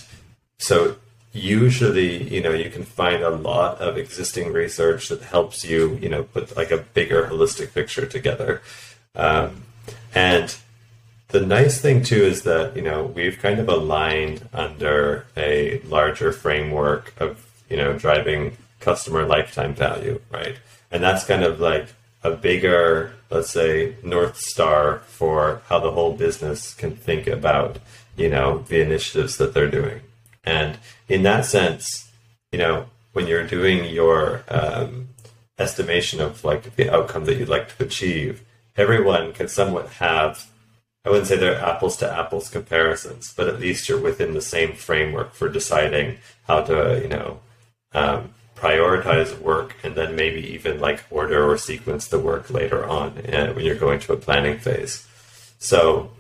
[0.59, 0.97] so
[1.33, 6.11] usually, you know, you can find a lot of existing research that helps you, you
[6.11, 8.61] know, put like a bigger holistic picture together.
[9.15, 9.63] Um,
[10.15, 10.55] and
[11.29, 16.33] the nice thing too is that you know we've kind of aligned under a larger
[16.33, 20.57] framework of you know, driving customer lifetime value, right?
[20.93, 21.89] And that's kind of like
[22.23, 27.81] a bigger, let's say, north star for how the whole business can think about,
[28.17, 30.03] you know, the initiatives that they're doing.
[30.45, 32.13] And in that sense,
[32.53, 35.09] you know, when you're doing your um,
[35.59, 38.45] estimation of like the outcome that you'd like to achieve,
[38.77, 40.49] everyone can somewhat have
[41.07, 44.73] I wouldn't say they're apples to apples comparisons, but at least you're within the same
[44.73, 47.41] framework for deciding how to, you know,
[47.95, 53.19] um, prioritize work and then maybe even like order or sequence the work later on
[53.33, 55.07] uh, when you're going to a planning phase.
[55.59, 56.11] So,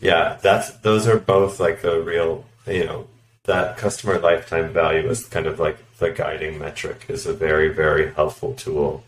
[0.00, 3.08] yeah, that's those are both like the real, you know,
[3.44, 8.12] that customer lifetime value is kind of like the guiding metric is a very very
[8.14, 9.04] helpful tool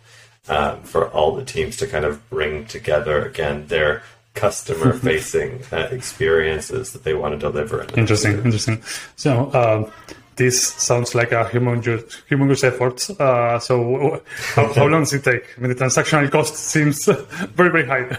[0.49, 4.03] um, for all the teams to kind of bring together again their
[4.35, 7.83] customer facing uh, experiences that they want to deliver.
[7.83, 8.83] In interesting, interesting.
[9.16, 9.90] So, uh,
[10.38, 13.11] this sounds like a humongous, humongous effort.
[13.20, 14.22] Uh, so,
[14.55, 15.44] how, how, long does it take?
[15.57, 17.05] I mean, the transactional cost seems
[17.55, 18.16] very, very high.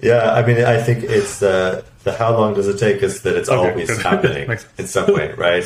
[0.00, 3.36] yeah, I mean, I think it's uh, the how long does it take is that
[3.36, 4.02] it's okay, always good.
[4.02, 5.64] happening in some way, right?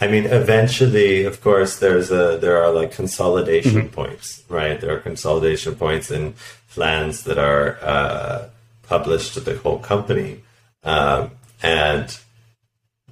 [0.00, 3.94] I mean, eventually, of course, there's a there are like consolidation mm-hmm.
[3.94, 4.80] points, right?
[4.80, 6.34] There are consolidation points in
[6.70, 8.48] plans that are uh,
[8.84, 10.42] published to the whole company.
[10.84, 12.16] Um, and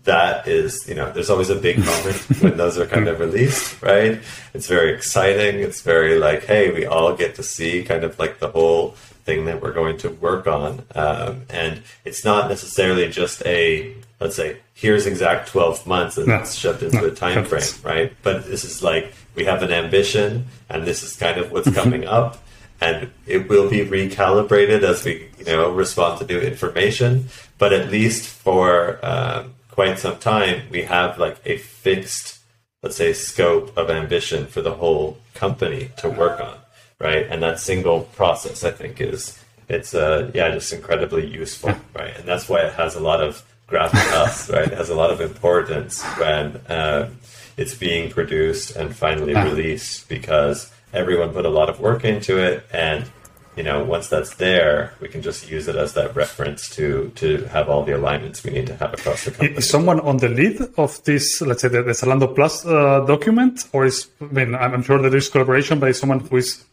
[0.04, 3.82] that is, you know, there's always a big moment when those are kind of released,
[3.82, 4.20] right?
[4.52, 5.60] It's very exciting.
[5.60, 8.90] It's very like, hey, we all get to see kind of like the whole
[9.24, 10.84] thing that we're going to work on.
[10.94, 16.36] Um, and it's not necessarily just a, let's say, here's exact 12 months and no.
[16.36, 17.06] it's shoved into no.
[17.06, 18.12] a time frame, right?
[18.22, 22.06] But this is like, we have an ambition and this is kind of what's coming
[22.06, 22.38] up
[22.80, 27.28] and it will be recalibrated as we you know respond to new information.
[27.56, 32.38] But at least for um, quite some time, we have like a fixed,
[32.82, 36.56] let's say, scope of ambition for the whole company to work on,
[37.00, 37.26] right?
[37.28, 42.16] And that single process, I think, is it's uh, yeah, just incredibly useful, right?
[42.16, 44.68] And that's why it has a lot of gravitas, right?
[44.68, 47.18] It has a lot of importance when um,
[47.56, 52.64] it's being produced and finally released because everyone put a lot of work into it
[52.72, 53.10] and
[53.56, 57.44] you know once that's there we can just use it as that reference to to
[57.46, 59.56] have all the alignments we need to have across the company.
[59.56, 63.64] Is someone on the lead of this let's say the, the zalando plus uh, document?
[63.72, 66.64] Or is i mean i'm sure that there's collaboration but is someone who is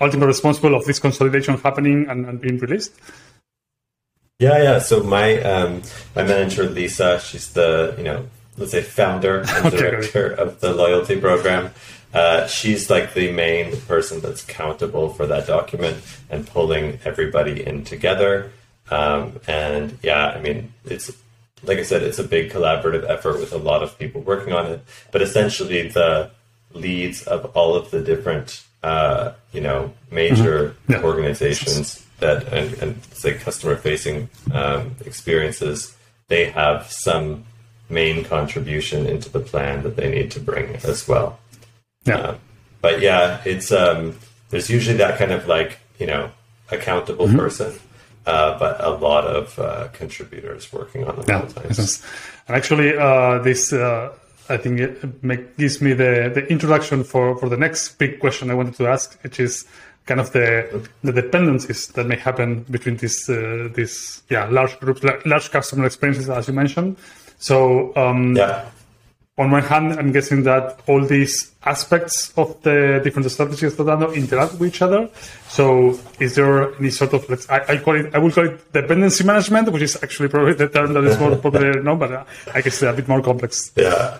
[0.00, 2.92] ultimately responsible of this consolidation happening and, and being released?
[4.38, 4.78] Yeah yeah.
[4.78, 5.82] So my um
[6.14, 10.72] my manager lisa she's the you know let's say founder and okay, director of the
[10.72, 11.70] loyalty program
[12.14, 17.84] uh, she's like the main person that's accountable for that document and pulling everybody in
[17.84, 18.50] together.
[18.90, 21.10] Um, and yeah, I mean, it's
[21.62, 24.66] like I said, it's a big collaborative effort with a lot of people working on
[24.66, 24.84] it.
[25.10, 26.30] But essentially, the
[26.72, 30.92] leads of all of the different, uh, you know, major mm-hmm.
[30.92, 31.02] yeah.
[31.02, 35.96] organizations that and, and say customer facing um, experiences,
[36.28, 37.44] they have some
[37.90, 41.38] main contribution into the plan that they need to bring as well.
[42.08, 42.16] Yeah.
[42.16, 42.36] Uh,
[42.80, 44.16] but yeah, it's um,
[44.50, 46.30] there's usually that kind of like you know
[46.70, 47.38] accountable mm-hmm.
[47.38, 47.74] person,
[48.26, 51.44] uh, but a lot of uh, contributors working on the yeah.
[52.46, 54.12] And actually, uh, this uh,
[54.48, 58.50] I think it make, gives me the, the introduction for, for the next big question
[58.50, 59.66] I wanted to ask, which is
[60.06, 65.02] kind of the the dependencies that may happen between these uh, these yeah large groups,
[65.26, 66.96] large customer experiences, as you mentioned.
[67.38, 68.70] So um, yeah
[69.38, 74.12] on one hand, I'm guessing that all these aspects of the different strategies that Zalando
[74.14, 75.08] interact with each other.
[75.48, 78.72] So, is there any sort of let's I, I, call it I will call it
[78.72, 82.24] dependency management, which is actually probably the term that is more popular now, but uh,
[82.52, 83.70] I guess it's a bit more complex.
[83.76, 84.18] Yeah.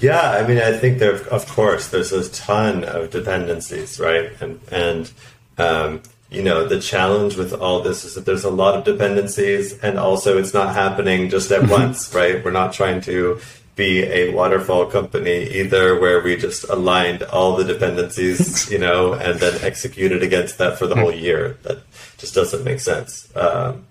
[0.00, 4.32] Yeah, I mean, I think there, of course, there's a ton of dependencies, right?
[4.40, 5.12] And and
[5.58, 9.78] um, you know, the challenge with all this is that there's a lot of dependencies
[9.80, 12.44] and also it's not happening just at once, right?
[12.44, 13.40] We're not trying to
[13.76, 19.40] be a waterfall company either where we just aligned all the dependencies, you know, and
[19.40, 21.58] then executed against that for the whole year.
[21.62, 21.78] That
[22.18, 23.28] just doesn't make sense.
[23.36, 23.86] Um,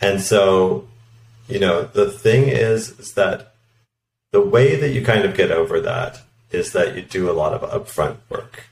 [0.00, 0.86] and so,
[1.48, 3.54] you know, the thing is, is that
[4.32, 6.20] the way that you kind of get over that
[6.50, 8.64] is that you do a lot of upfront work.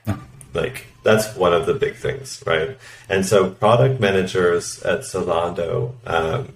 [0.53, 2.77] Like that's one of the big things, right?
[3.09, 6.53] And so product managers at Zalando, um,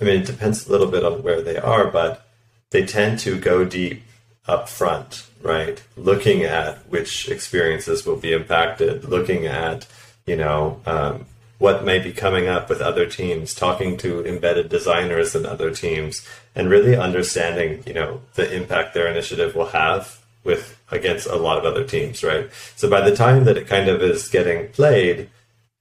[0.00, 2.26] I mean, it depends a little bit on where they are, but
[2.70, 4.02] they tend to go deep
[4.46, 5.82] up front, right?
[5.96, 9.86] Looking at which experiences will be impacted, looking at,
[10.26, 11.26] you know, um,
[11.58, 16.26] what may be coming up with other teams, talking to embedded designers and other teams,
[16.54, 21.58] and really understanding, you know, the impact their initiative will have with against a lot
[21.58, 22.50] of other teams, right?
[22.76, 25.28] So by the time that it kind of is getting played,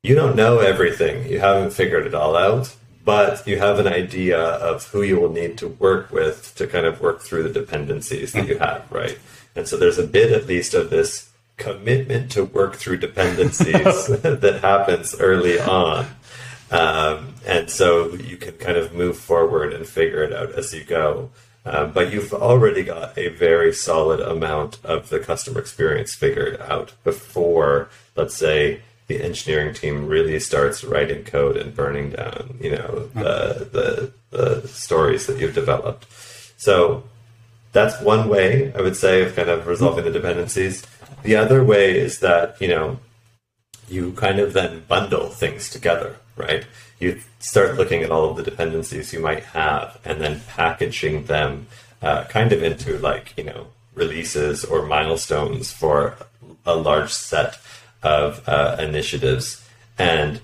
[0.04, 1.30] you don't know everything.
[1.30, 5.32] You haven't figured it all out, but you have an idea of who you will
[5.32, 9.18] need to work with to kind of work through the dependencies that you have, right?
[9.56, 14.60] And so there's a bit at least of this commitment to work through dependencies that
[14.62, 16.06] happens early on.
[16.72, 20.84] Um, and so you can kind of move forward and figure it out as you
[20.84, 21.32] go.
[21.66, 26.94] Um, but you've already got a very solid amount of the customer experience figured out
[27.04, 33.10] before, let's say, the engineering team really starts writing code and burning down, you know,
[33.16, 36.06] the, the, the stories that you've developed.
[36.58, 37.04] So
[37.72, 40.86] that's one way I would say of kind of resolving the dependencies.
[41.24, 43.00] The other way is that, you know,
[43.88, 46.66] you kind of then bundle things together, right?
[47.00, 51.68] You start looking at all of the dependencies you might have and then packaging them
[52.02, 56.16] uh, kind of into like, you know, releases or milestones for
[56.66, 57.58] a large set
[58.04, 59.66] of uh, initiatives.
[59.98, 60.42] And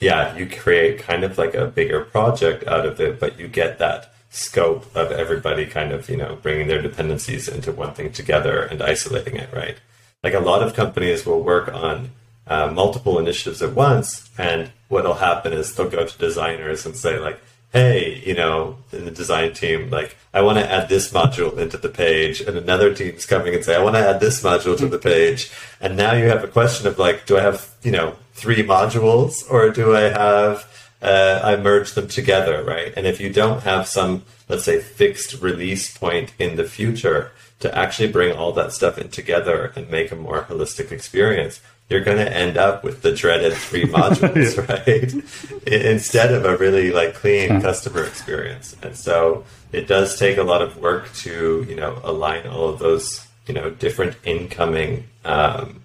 [0.00, 3.78] yeah, you create kind of like a bigger project out of it, but you get
[3.78, 8.62] that scope of everybody kind of, you know, bringing their dependencies into one thing together
[8.62, 9.76] and isolating it, right?
[10.22, 12.10] Like a lot of companies will work on
[12.46, 17.18] uh, multiple initiatives at once, and what'll happen is they'll go to designers and say,
[17.18, 17.40] like,
[17.72, 21.76] hey, you know, in the design team, like, I want to add this module into
[21.76, 24.88] the page, and another team's coming and say, I want to add this module to
[24.88, 28.16] the page, and now you have a question of like, do I have, you know,
[28.34, 30.66] three modules, or do I have
[31.02, 32.92] uh, I merge them together, right?
[32.96, 37.76] And if you don't have some, let's say, fixed release point in the future to
[37.76, 42.18] actually bring all that stuff in together and make a more holistic experience, you're going
[42.18, 45.66] to end up with the dreaded three modules, right?
[45.66, 48.74] Instead of a really like clean customer experience.
[48.82, 52.78] And so it does take a lot of work to, you know, align all of
[52.78, 55.82] those, you know, different incoming, um,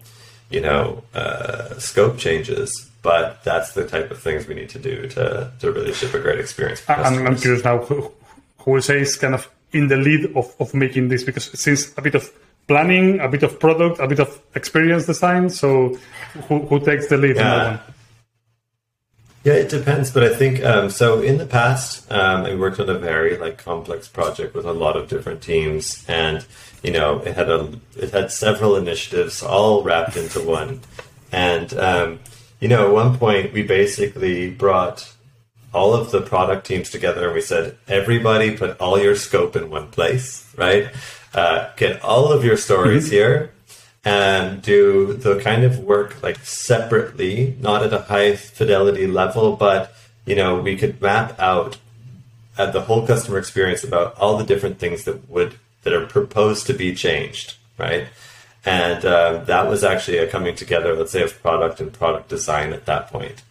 [0.50, 5.08] you know, uh, scope changes but that's the type of things we need to do
[5.08, 6.84] to, to really ship a great experience.
[6.88, 8.12] I'm, I'm curious now who,
[8.60, 12.16] who is kind of in the lead of, of making this because since a bit
[12.16, 12.32] of
[12.72, 15.50] planning, a bit of product, a bit of experience design.
[15.50, 15.98] So
[16.48, 17.44] who, who takes the lead yeah.
[17.44, 17.94] on that one?
[19.44, 21.20] Yeah, it depends, but I think um, so.
[21.20, 24.96] In the past, um, I worked on a very like complex project with a lot
[24.96, 26.46] of different teams, and
[26.84, 30.82] you know, it had a it had several initiatives all wrapped into one,
[31.32, 32.20] and um,
[32.60, 35.12] you know, at one point we basically brought
[35.74, 39.70] all of the product teams together and we said, everybody put all your scope in
[39.70, 40.90] one place, right?
[41.34, 43.14] Uh, get all of your stories mm-hmm.
[43.14, 43.52] here
[44.04, 49.94] and do the kind of work like separately, not at a high fidelity level, but
[50.26, 51.78] you know, we could map out
[52.58, 56.68] at the whole customer experience about all the different things that would that are proposed
[56.68, 58.08] to be changed, right?
[58.64, 62.74] And uh, that was actually a coming together, let's say, of product and product design
[62.74, 63.42] at that point.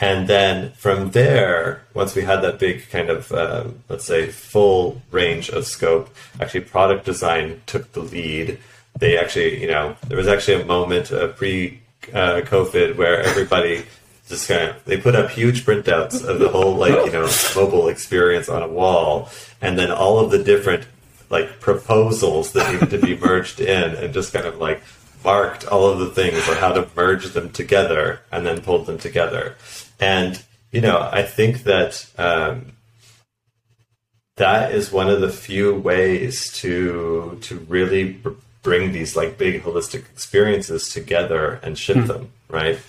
[0.00, 5.00] And then from there, once we had that big kind of, uh, let's say, full
[5.10, 8.58] range of scope, actually product design took the lead.
[8.98, 13.84] They actually, you know, there was actually a moment uh, pre COVID where everybody
[14.28, 17.88] just kind of, they put up huge printouts of the whole, like, you know, mobile
[17.88, 19.28] experience on a wall.
[19.60, 20.86] And then all of the different
[21.32, 24.82] like proposals that needed to be merged in and just kind of like
[25.24, 28.98] marked all of the things on how to merge them together and then pulled them
[28.98, 29.56] together.
[30.02, 30.42] And,
[30.72, 32.72] you know, I think that um,
[34.34, 38.20] that is one of the few ways to to really
[38.62, 42.06] bring these like big holistic experiences together and ship mm.
[42.08, 42.80] them, right?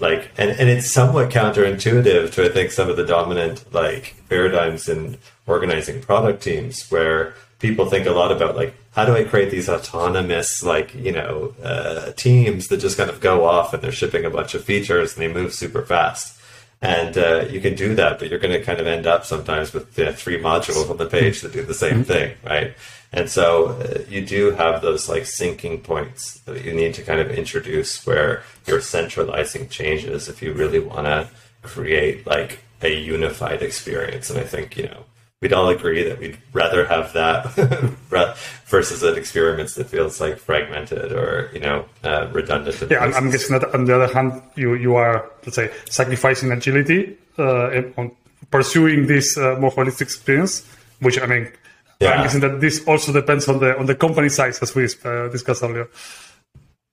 [0.00, 4.88] Like, and, and it's somewhat counterintuitive to I think some of the dominant like paradigms
[4.88, 9.50] in organizing product teams where people think a lot about like how do I create
[9.50, 13.92] these autonomous like you know uh, teams that just kind of go off and they're
[13.92, 16.37] shipping a bunch of features and they move super fast.
[16.80, 19.72] And uh, you can do that, but you're going to kind of end up sometimes
[19.72, 22.12] with uh, three modules on the page that do the same mm-hmm.
[22.12, 22.74] thing, right?
[23.12, 27.20] And so uh, you do have those like syncing points that you need to kind
[27.20, 31.28] of introduce where you're centralizing changes if you really want to
[31.62, 34.30] create like a unified experience.
[34.30, 35.04] And I think, you know,
[35.40, 37.46] we'd all agree that we'd rather have that
[38.66, 42.90] versus an experience that feels like fragmented or you know uh, redundant.
[42.90, 46.52] Yeah, I'm, I'm guessing that on the other hand, you you are let's say sacrificing
[46.52, 48.12] agility uh, on
[48.50, 50.66] pursuing this uh, more holistic experience,
[51.00, 51.52] which I mean.
[52.00, 52.12] Yeah.
[52.12, 55.26] I'm guessing that this also depends on the on the company size, as we uh,
[55.30, 55.88] discussed earlier.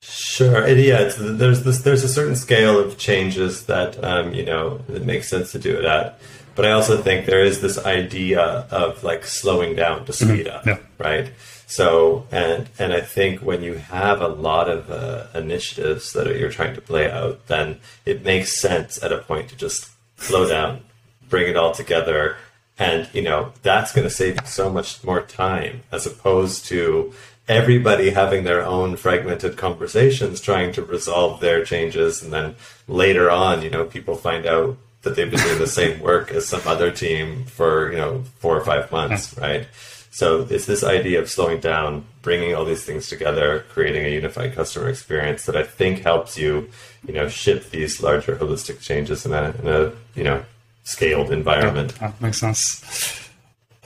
[0.02, 0.68] Sure.
[0.68, 5.28] yeah, there's this, there's a certain scale of changes that um, you know it makes
[5.28, 6.20] sense to do it at.
[6.56, 8.41] But I also think there is this idea
[8.72, 10.56] of like slowing down to speed mm-hmm.
[10.56, 10.78] up, yeah.
[10.97, 11.32] right?
[11.68, 16.51] So and and I think when you have a lot of uh, initiatives that you're
[16.51, 20.82] trying to play out, then it makes sense at a point to just slow down,
[21.30, 22.38] bring it all together,
[22.78, 27.14] and you know that's going to save you so much more time as opposed to
[27.47, 32.56] everybody having their own fragmented conversations trying to resolve their changes and then
[32.88, 36.45] later on you know people find out that they've been doing the same work as
[36.45, 39.68] some other team for you know four or five months right?
[40.12, 44.53] So it's this idea of slowing down bringing all these things together creating a unified
[44.53, 46.68] customer experience that i think helps you
[47.06, 50.43] you know ship these larger holistic changes in a, in a you know
[50.86, 51.93] scaled environment.
[51.99, 53.30] Yeah, makes sense.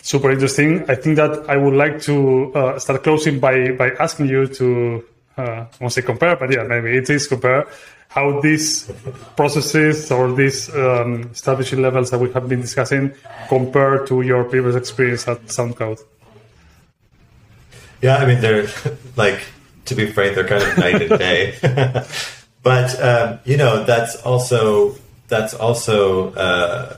[0.01, 0.89] Super interesting.
[0.89, 5.03] I think that I would like to uh, start closing by by asking you to
[5.39, 7.65] uh, won't say compare, but yeah, maybe it is compare
[8.09, 8.91] how these
[9.35, 13.13] processes or these um, strategy levels that we have been discussing
[13.47, 15.99] compare to your previous experience at SoundCloud.
[18.01, 18.67] Yeah, I mean they're
[19.15, 19.41] like
[19.85, 21.55] to be frank, they're kind of night and day.
[22.63, 24.95] but um, you know that's also
[25.27, 26.97] that's also uh,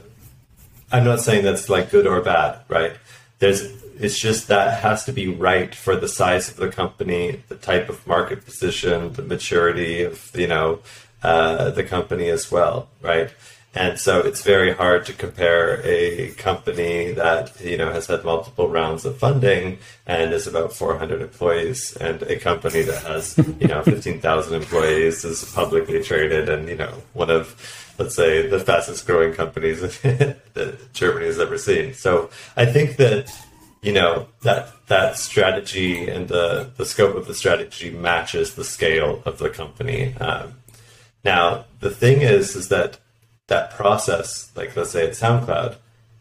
[0.92, 2.94] I'm not saying that's like good or bad, right?
[3.40, 7.56] There's it's just that has to be right for the size of the company, the
[7.56, 10.80] type of market position, the maturity of you know
[11.24, 13.30] uh, the company as well, right?
[13.74, 18.68] And so it's very hard to compare a company that you know has had multiple
[18.68, 23.82] rounds of funding and is about 400 employees, and a company that has you know
[23.84, 27.56] 15,000 employees is publicly traded and you know one of
[28.02, 31.94] let's say, the fastest growing companies that Germany has ever seen.
[31.94, 33.32] So I think that
[33.82, 39.22] you know that that strategy and the the scope of the strategy matches the scale
[39.26, 40.16] of the company.
[40.18, 40.54] Um,
[41.24, 43.00] now the thing is, is that
[43.48, 45.76] that process, like let's say at SoundCloud,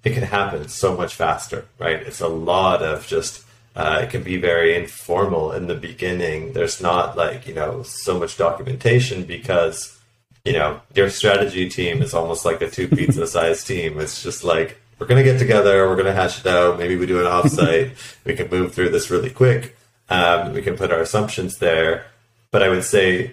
[0.05, 2.01] it can happen so much faster, right?
[2.03, 3.45] It's a lot of just.
[3.77, 6.55] Uh, it can be very informal in the beginning.
[6.55, 10.01] There's not like you know so much documentation because
[10.45, 14.01] you know, your strategy team is almost like a two pizza sized team.
[14.01, 16.79] It's just like, we're going to get together, we're going to hash it out.
[16.79, 17.93] Maybe we do an offsite.
[18.25, 19.77] we can move through this really quick.
[20.11, 22.05] Um, we can put our assumptions there.
[22.51, 23.33] But I would say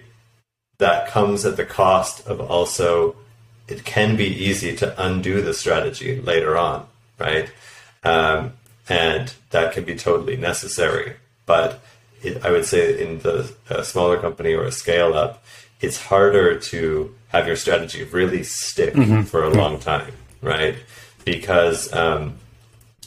[0.78, 3.16] that comes at the cost of also,
[3.68, 6.86] it can be easy to undo the strategy later on,
[7.18, 7.50] right?
[8.02, 8.54] Um,
[8.88, 11.16] and that can be totally necessary.
[11.44, 11.82] But
[12.22, 13.54] it, I would say in the
[13.84, 15.44] smaller company or a scale up,
[15.82, 19.22] it's harder to have your strategy really stick mm-hmm.
[19.22, 20.76] for a long time, right?
[21.28, 22.38] Because um,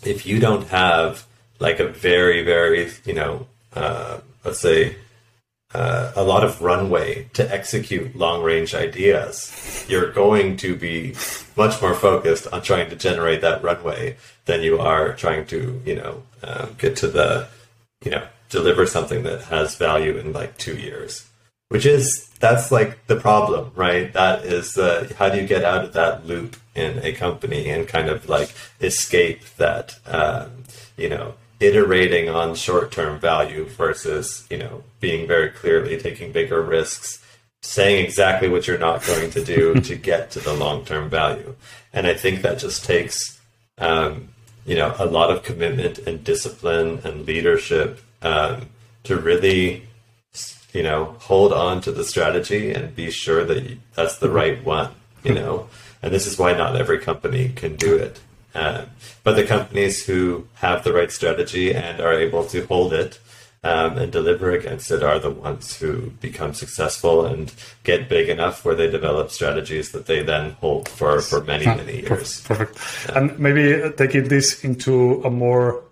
[0.03, 1.25] if you don't have
[1.57, 4.95] like a very, very, you know, uh, let's say
[5.73, 11.15] uh, a lot of runway to execute long range ideas, you're going to be
[11.57, 14.15] much more focused on trying to generate that runway
[14.45, 17.47] than you are trying to, you know, um, get to the,
[18.05, 21.30] you know, deliver something that has value in like two years
[21.71, 24.11] which is that's like the problem, right?
[24.11, 27.87] That is the how do you get out of that loop in a company and
[27.87, 30.65] kind of like escape that, um,
[30.97, 36.61] you know, iterating on short term value versus you know being very clearly taking bigger
[36.61, 37.25] risks,
[37.61, 41.55] saying exactly what you're not going to do to get to the long term value,
[41.93, 43.39] and I think that just takes.
[43.77, 44.27] Um,
[44.63, 48.67] you know, a lot of commitment and discipline and leadership um,
[49.05, 49.87] to really
[50.73, 54.63] you know, hold on to the strategy and be sure that you, that's the right
[54.63, 54.91] one,
[55.23, 55.69] you know.
[56.01, 58.19] And this is why not every company can do it.
[58.53, 58.85] Uh,
[59.23, 63.19] but the companies who have the right strategy and are able to hold it
[63.63, 67.53] um, and deliver against it are the ones who become successful and
[67.83, 72.01] get big enough where they develop strategies that they then hold for, for many, many
[72.01, 72.41] years.
[72.41, 73.15] Perfect.
[73.15, 75.83] And maybe taking this into a more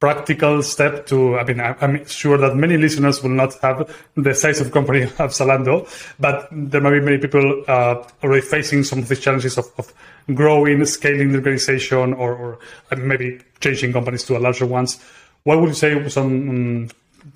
[0.00, 4.60] practical step to, I mean, I'm sure that many listeners will not have the size
[4.60, 5.88] of company of Zalando,
[6.20, 9.92] but there may be many people uh, already facing some of these challenges of, of
[10.34, 12.58] growing, scaling the organization, or, or,
[12.96, 15.02] maybe changing companies to a larger ones.
[15.42, 16.88] What would you say some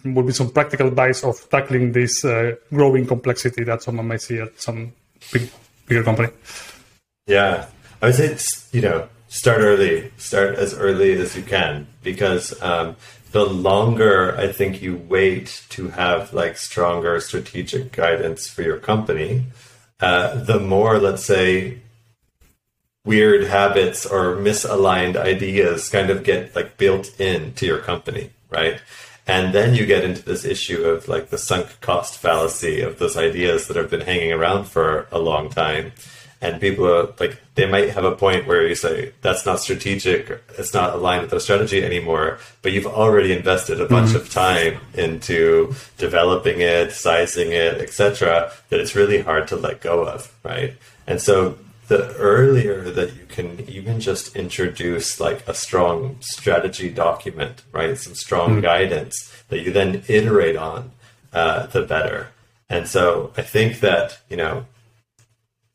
[0.05, 4.23] um, would be some practical advice of tackling this uh, growing complexity that someone might
[4.23, 4.93] see at some
[5.33, 5.51] big,
[5.87, 6.29] bigger company?
[7.27, 7.67] Yeah,
[8.01, 10.13] I would say it's, you know, start early.
[10.19, 12.97] Start as early as you can because um,
[13.33, 19.47] the longer I think you wait to have like stronger strategic guidance for your company,
[20.01, 21.79] uh, the more, let's say,
[23.07, 28.83] weird habits or misaligned ideas kind of get like built into your company, right?
[29.27, 33.17] And then you get into this issue of like the sunk cost fallacy of those
[33.17, 35.93] ideas that have been hanging around for a long time.
[36.43, 40.43] And people are like, they might have a point where you say, that's not strategic,
[40.59, 44.17] it's not aligned with their strategy anymore, but you've already invested a bunch mm-hmm.
[44.17, 50.05] of time into developing it, sizing it, etc., that it's really hard to let go
[50.05, 50.75] of, right?
[51.07, 57.63] And so the earlier that you can even just introduce like a strong strategy document,
[57.71, 57.97] right?
[57.97, 58.63] Some strong mm-hmm.
[58.63, 60.91] guidance that you then iterate on,
[61.33, 62.31] uh, the better.
[62.69, 64.67] And so I think that, you know,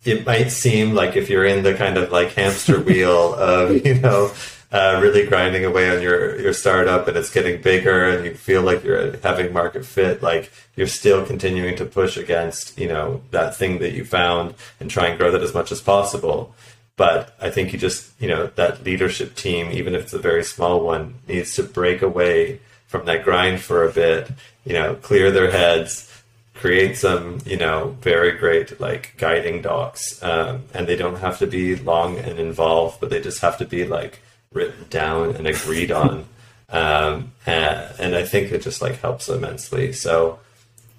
[0.08, 3.96] it might seem like if you're in the kind of like hamster wheel of, you
[3.96, 4.32] know,
[4.72, 8.62] uh, really grinding away on your your startup and it's getting bigger and you feel
[8.62, 13.56] like you're having market fit like you're still continuing to push against you know that
[13.56, 16.54] thing that you found and try and grow that as much as possible.
[16.98, 20.44] But i think you just you know that leadership team even if it's a very
[20.44, 24.30] small one needs to break away from that grind for a bit
[24.66, 26.12] you know clear their heads
[26.58, 31.48] create some you know very great like guiding docs um, and they don't have to
[31.48, 34.20] be long and involved but they just have to be like
[34.52, 36.26] written down and agreed on.
[36.70, 39.94] Um, and, and, I think it just like helps immensely.
[39.94, 40.40] So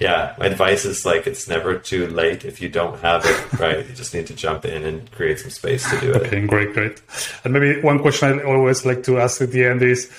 [0.00, 3.86] yeah, my advice is like it's never too late if you don't have it right.
[3.86, 6.22] You just need to jump in and create some space to do it.
[6.22, 7.02] Okay, great, great.
[7.44, 10.10] And maybe one question I always like to ask at the end is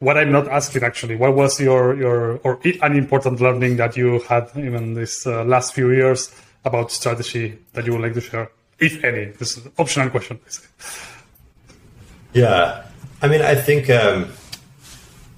[0.00, 1.16] what I'm not asking actually.
[1.16, 5.74] What was your your or an important learning that you had even this uh, last
[5.74, 6.34] few years
[6.64, 9.26] about strategy that you would like to share, if any?
[9.26, 10.38] This is an optional question.
[10.44, 10.68] Basically.
[12.32, 12.84] Yeah,
[13.22, 14.26] I mean, I think um,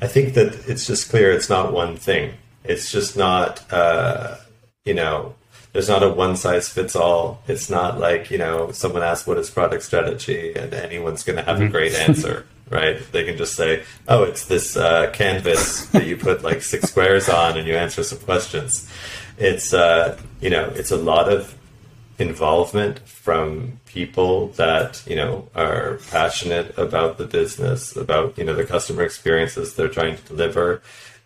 [0.01, 2.35] I think that it's just clear it's not one thing.
[2.65, 4.37] It's just not uh,
[4.85, 5.35] you know
[5.73, 7.43] there's not a one size fits all.
[7.49, 11.43] It's not like you know someone asks what is product strategy and anyone's going to
[11.43, 11.73] have a mm-hmm.
[11.73, 12.47] great answer.
[12.71, 13.01] right?
[13.13, 17.29] They can just say, "Oh, it's this uh, canvas that you put like six squares
[17.29, 18.91] on, and you answer some questions."
[19.39, 21.55] It's uh, you know, it's a lot of
[22.19, 28.65] involvement from people that you know are passionate about the business about you know the
[28.65, 30.83] customer experiences they're trying to deliver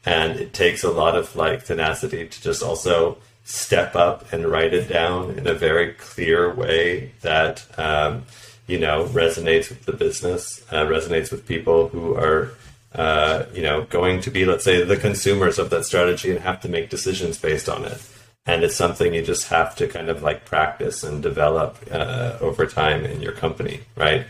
[0.07, 4.73] and it takes a lot of like tenacity to just also step up and write
[4.73, 8.25] it down in a very clear way that um,
[8.67, 12.51] you know resonates with the business uh, resonates with people who are
[12.95, 16.61] uh, you know going to be let's say the consumers of that strategy and have
[16.61, 18.01] to make decisions based on it
[18.47, 22.67] and it's something you just have to kind of like practice and develop uh, over
[22.67, 24.27] time in your company, right?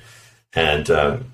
[0.54, 1.32] And um,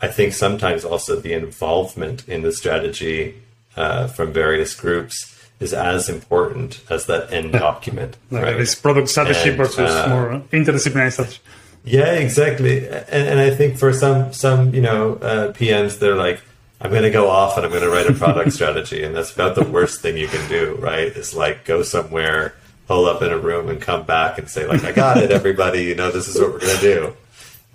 [0.00, 3.42] I think sometimes also the involvement in the strategy
[3.76, 8.16] uh, from various groups is as important as that end document.
[8.30, 8.56] Like right?
[8.56, 11.40] This product strategy and, versus uh, more interdisciplinary strategy.
[11.84, 12.86] Yeah, exactly.
[12.86, 16.40] And, and I think for some some you know uh, PMs, they're like,
[16.80, 19.02] I'm going to go off and I'm going to write a product strategy.
[19.02, 21.08] And that's about the worst thing you can do, right?
[21.08, 22.54] Is like go somewhere,
[22.86, 25.84] pull up in a room and come back and say like, I got it, everybody,
[25.84, 27.16] you know, this is what we're going to do.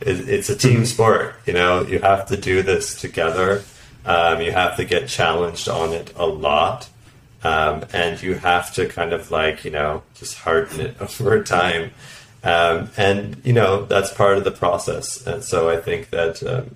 [0.01, 3.63] It, it's a team sport, you know, you have to do this together.
[4.05, 6.89] Um, you have to get challenged on it a lot.
[7.43, 11.91] Um, and you have to kind of like, you know, just harden it over time.
[12.45, 15.25] Um, and, you know, that's part of the process.
[15.25, 16.75] And so I think that um,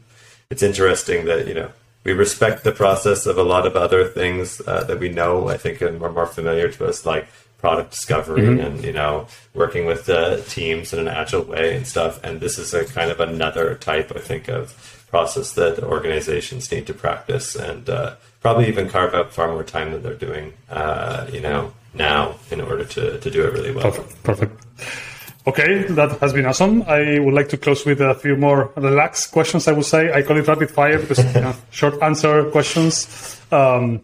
[0.50, 1.70] it's interesting that, you know,
[2.04, 5.50] we respect the process of a lot of other things uh, that we know.
[5.50, 7.28] I think and are more familiar to us, like
[7.60, 8.66] product discovery mm-hmm.
[8.66, 12.24] and you know working with the teams in an agile way and stuff.
[12.24, 16.88] And this is a kind of another type, I think, of process that organizations need
[16.88, 21.28] to practice and uh, probably even carve out far more time than they're doing, uh,
[21.32, 23.92] you know, now in order to to do it really well.
[23.92, 24.24] Perfect.
[24.24, 25.09] Perfect.
[25.50, 26.84] Okay, that has been awesome.
[26.84, 29.68] I would like to close with a few more relaxed questions.
[29.68, 33.42] I would say I call it rapid fire because you know, short answer questions.
[33.52, 34.02] Um,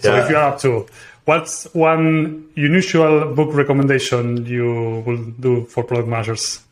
[0.00, 0.24] so yeah.
[0.24, 0.86] if you're up to,
[1.24, 6.64] what's one unusual book recommendation you will do for product managers?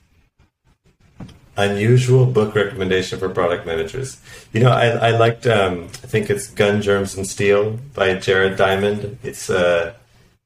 [1.57, 4.21] Unusual book recommendation for product managers.
[4.53, 5.47] You know, I, I liked.
[5.47, 9.19] Um, I think it's Gun Germs and Steel by Jared Diamond.
[9.23, 9.95] It's uh,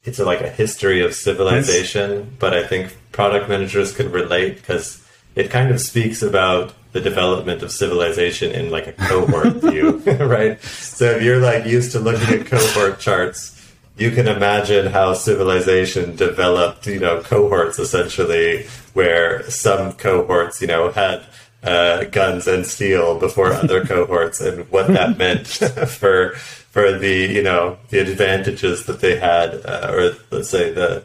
[0.05, 2.29] it's a, like a history of civilization, nice.
[2.39, 5.05] but I think product managers could relate because
[5.35, 10.61] it kind of speaks about the development of civilization in like a cohort view, right?
[10.63, 13.57] So if you're like used to looking at cohort charts,
[13.97, 20.91] you can imagine how civilization developed, you know, cohorts essentially, where some cohorts, you know,
[20.91, 21.23] had
[21.63, 26.31] uh, guns and steel before other cohorts, and what that meant for
[26.71, 31.05] for the you know the advantages that they had, uh, or let's say the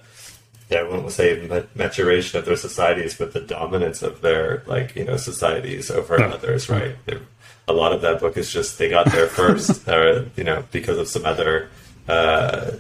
[0.70, 5.05] yeah, I won't say maturation of their societies, but the dominance of their like you
[5.05, 6.30] know societies over no.
[6.30, 6.95] others, right?
[7.05, 7.22] They're,
[7.68, 10.97] a lot of that book is just they got there first, or you know, because
[10.97, 11.70] of some other
[12.07, 12.72] uh,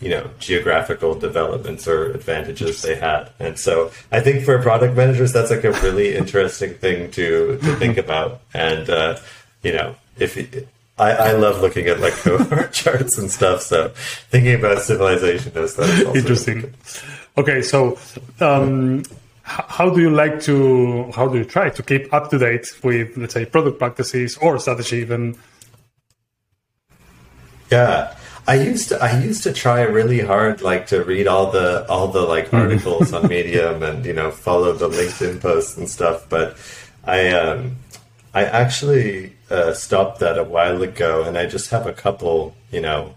[0.00, 5.32] you know geographical developments or advantages they had and so i think for product managers
[5.32, 9.16] that's like a really interesting thing to to think about and uh,
[9.62, 10.36] you know if
[10.98, 13.88] I, I love looking at like cohort charts and stuff so
[14.30, 16.74] thinking about civilization is that interesting.
[17.36, 17.98] okay so
[18.40, 19.02] um,
[19.46, 23.16] how do you like to how do you try to keep up to date with
[23.16, 25.36] let's say product practices or strategy even?
[27.70, 28.16] Yeah.
[28.48, 32.08] I used to I used to try really hard like to read all the all
[32.08, 32.56] the like mm-hmm.
[32.56, 36.56] articles on Medium and you know follow the LinkedIn posts and stuff, but
[37.04, 37.76] I um
[38.34, 42.80] I actually uh, stopped that a while ago, and I just have a couple you
[42.80, 43.14] know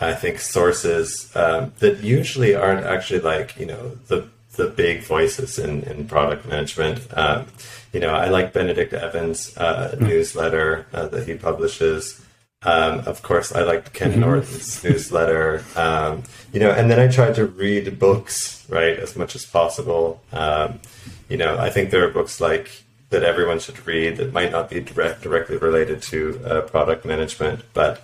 [0.00, 5.58] I think sources um, that usually aren't actually like you know the the big voices
[5.58, 7.00] in, in product management.
[7.16, 7.46] Um,
[7.92, 10.06] you know, I like Benedict Evans' uh, mm-hmm.
[10.06, 12.20] newsletter uh, that he publishes.
[12.62, 14.20] Um, of course, I liked Ken mm-hmm.
[14.20, 16.22] Norton's newsletter, um,
[16.52, 20.22] you know, and then I tried to read books, right, as much as possible.
[20.32, 20.80] Um,
[21.28, 22.83] you know, I think there are books like
[23.14, 27.60] that everyone should read that might not be direct, directly related to uh, product management,
[27.72, 28.02] but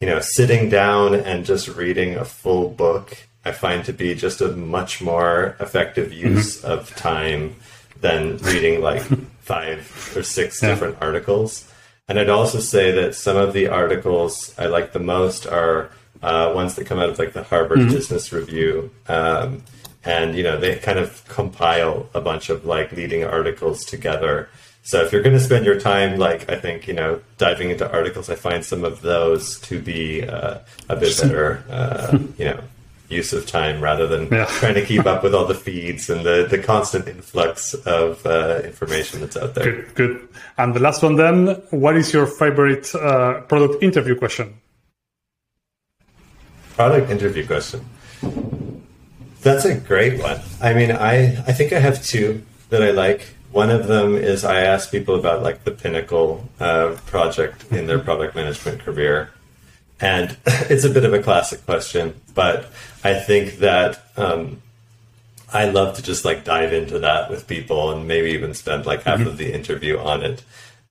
[0.00, 4.40] you know, sitting down and just reading a full book, I find to be just
[4.40, 6.28] a much more effective mm-hmm.
[6.28, 6.70] use mm-hmm.
[6.70, 7.56] of time
[8.00, 9.02] than reading like
[9.40, 10.70] five or six yeah.
[10.70, 11.70] different articles.
[12.08, 15.90] And I'd also say that some of the articles I like the most are
[16.22, 17.92] uh, ones that come out of like the Harvard mm-hmm.
[17.92, 18.90] Business Review.
[19.08, 19.62] Um,
[20.08, 24.48] and, you know, they kind of compile a bunch of like leading articles together.
[24.82, 27.86] So if you're going to spend your time, like, I think, you know, diving into
[27.92, 32.60] articles, I find some of those to be uh, a bit better, uh, you know,
[33.10, 34.46] use of time rather than yeah.
[34.46, 38.60] trying to keep up with all the feeds and the, the constant influx of uh,
[38.64, 39.64] information that's out there.
[39.64, 40.28] Good, good.
[40.56, 44.54] And the last one then, what is your favorite uh, product interview question?
[46.76, 47.84] Product interview question.
[49.42, 50.40] That's a great one.
[50.60, 53.28] I mean, I, I think I have two that I like.
[53.52, 57.98] One of them is I ask people about like the pinnacle uh, project in their
[57.98, 59.30] product management career.
[60.00, 62.70] And it's a bit of a classic question, but
[63.02, 64.62] I think that um,
[65.52, 69.04] I love to just like dive into that with people and maybe even spend like
[69.04, 69.28] half mm-hmm.
[69.28, 70.42] of the interview on it.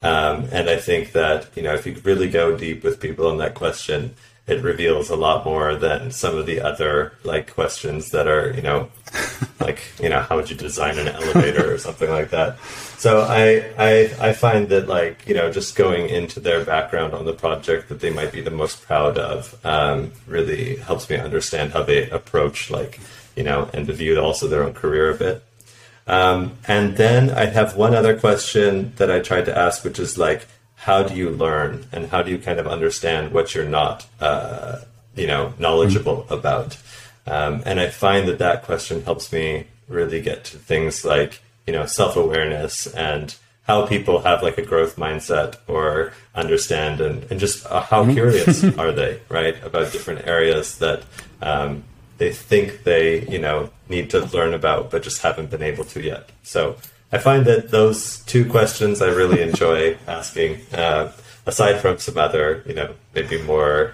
[0.02, 3.38] Um, and I think that, you know, if you really go deep with people on
[3.38, 4.16] that question,
[4.48, 8.62] it reveals a lot more than some of the other like questions that are, you
[8.62, 8.90] know,
[9.60, 12.58] like, you know, how would you design an elevator or something like that.
[12.98, 17.26] So I, I, I find that like, you know, just going into their background on
[17.26, 21.74] the project that they might be the most proud of, um, really helps me understand
[21.74, 23.02] how they approach like,
[23.36, 25.44] you know, and to view also their own career a bit.
[26.08, 30.18] Um, and then I have one other question that I tried to ask, which is
[30.18, 30.48] like,
[30.88, 34.78] how do you learn and how do you kind of understand what you're not, uh,
[35.18, 36.34] you know, knowledgeable mm-hmm.
[36.34, 36.78] about?
[37.28, 41.74] Um, and I find that that question helps me really get to things like, you
[41.74, 47.38] know, self awareness and how people have like a growth mindset or understand and, and
[47.38, 48.14] just uh, how mm-hmm.
[48.14, 51.04] curious are they, right, about different areas that
[51.42, 51.84] um,
[52.18, 56.02] they think they, you know, need to learn about, but just haven't been able to
[56.02, 56.30] yet.
[56.44, 56.78] So
[57.12, 61.12] I find that those two questions I really enjoy asking, uh,
[61.46, 63.94] aside from some other, you know, maybe more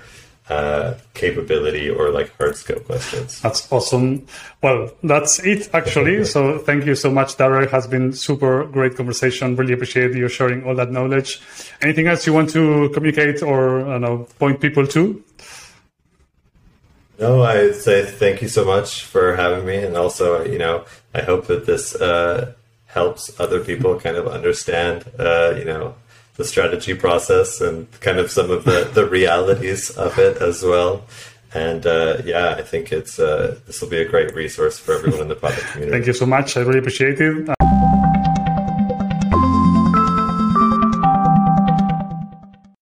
[0.50, 3.40] uh, capability or like hard skill questions.
[3.42, 4.26] That's awesome.
[4.62, 6.26] Well, that's it actually.
[6.34, 7.68] so thank you so much, Darrell.
[7.70, 9.56] Has been super great conversation.
[9.56, 11.40] Really appreciate you sharing all that knowledge.
[11.82, 15.24] Anything else you want to communicate or I know point people to?
[17.20, 20.84] No, I say thank you so much for having me, and also, you know,
[21.14, 22.54] I hope that this uh,
[22.94, 25.96] helps other people kind of understand, uh, you know,
[26.36, 31.04] the strategy process and kind of some of the, the realities of it as well.
[31.54, 35.22] And uh, yeah, I think it's uh, this will be a great resource for everyone
[35.22, 35.96] in the product community.
[35.96, 36.58] Thank you so much.
[36.58, 37.63] I really appreciate it.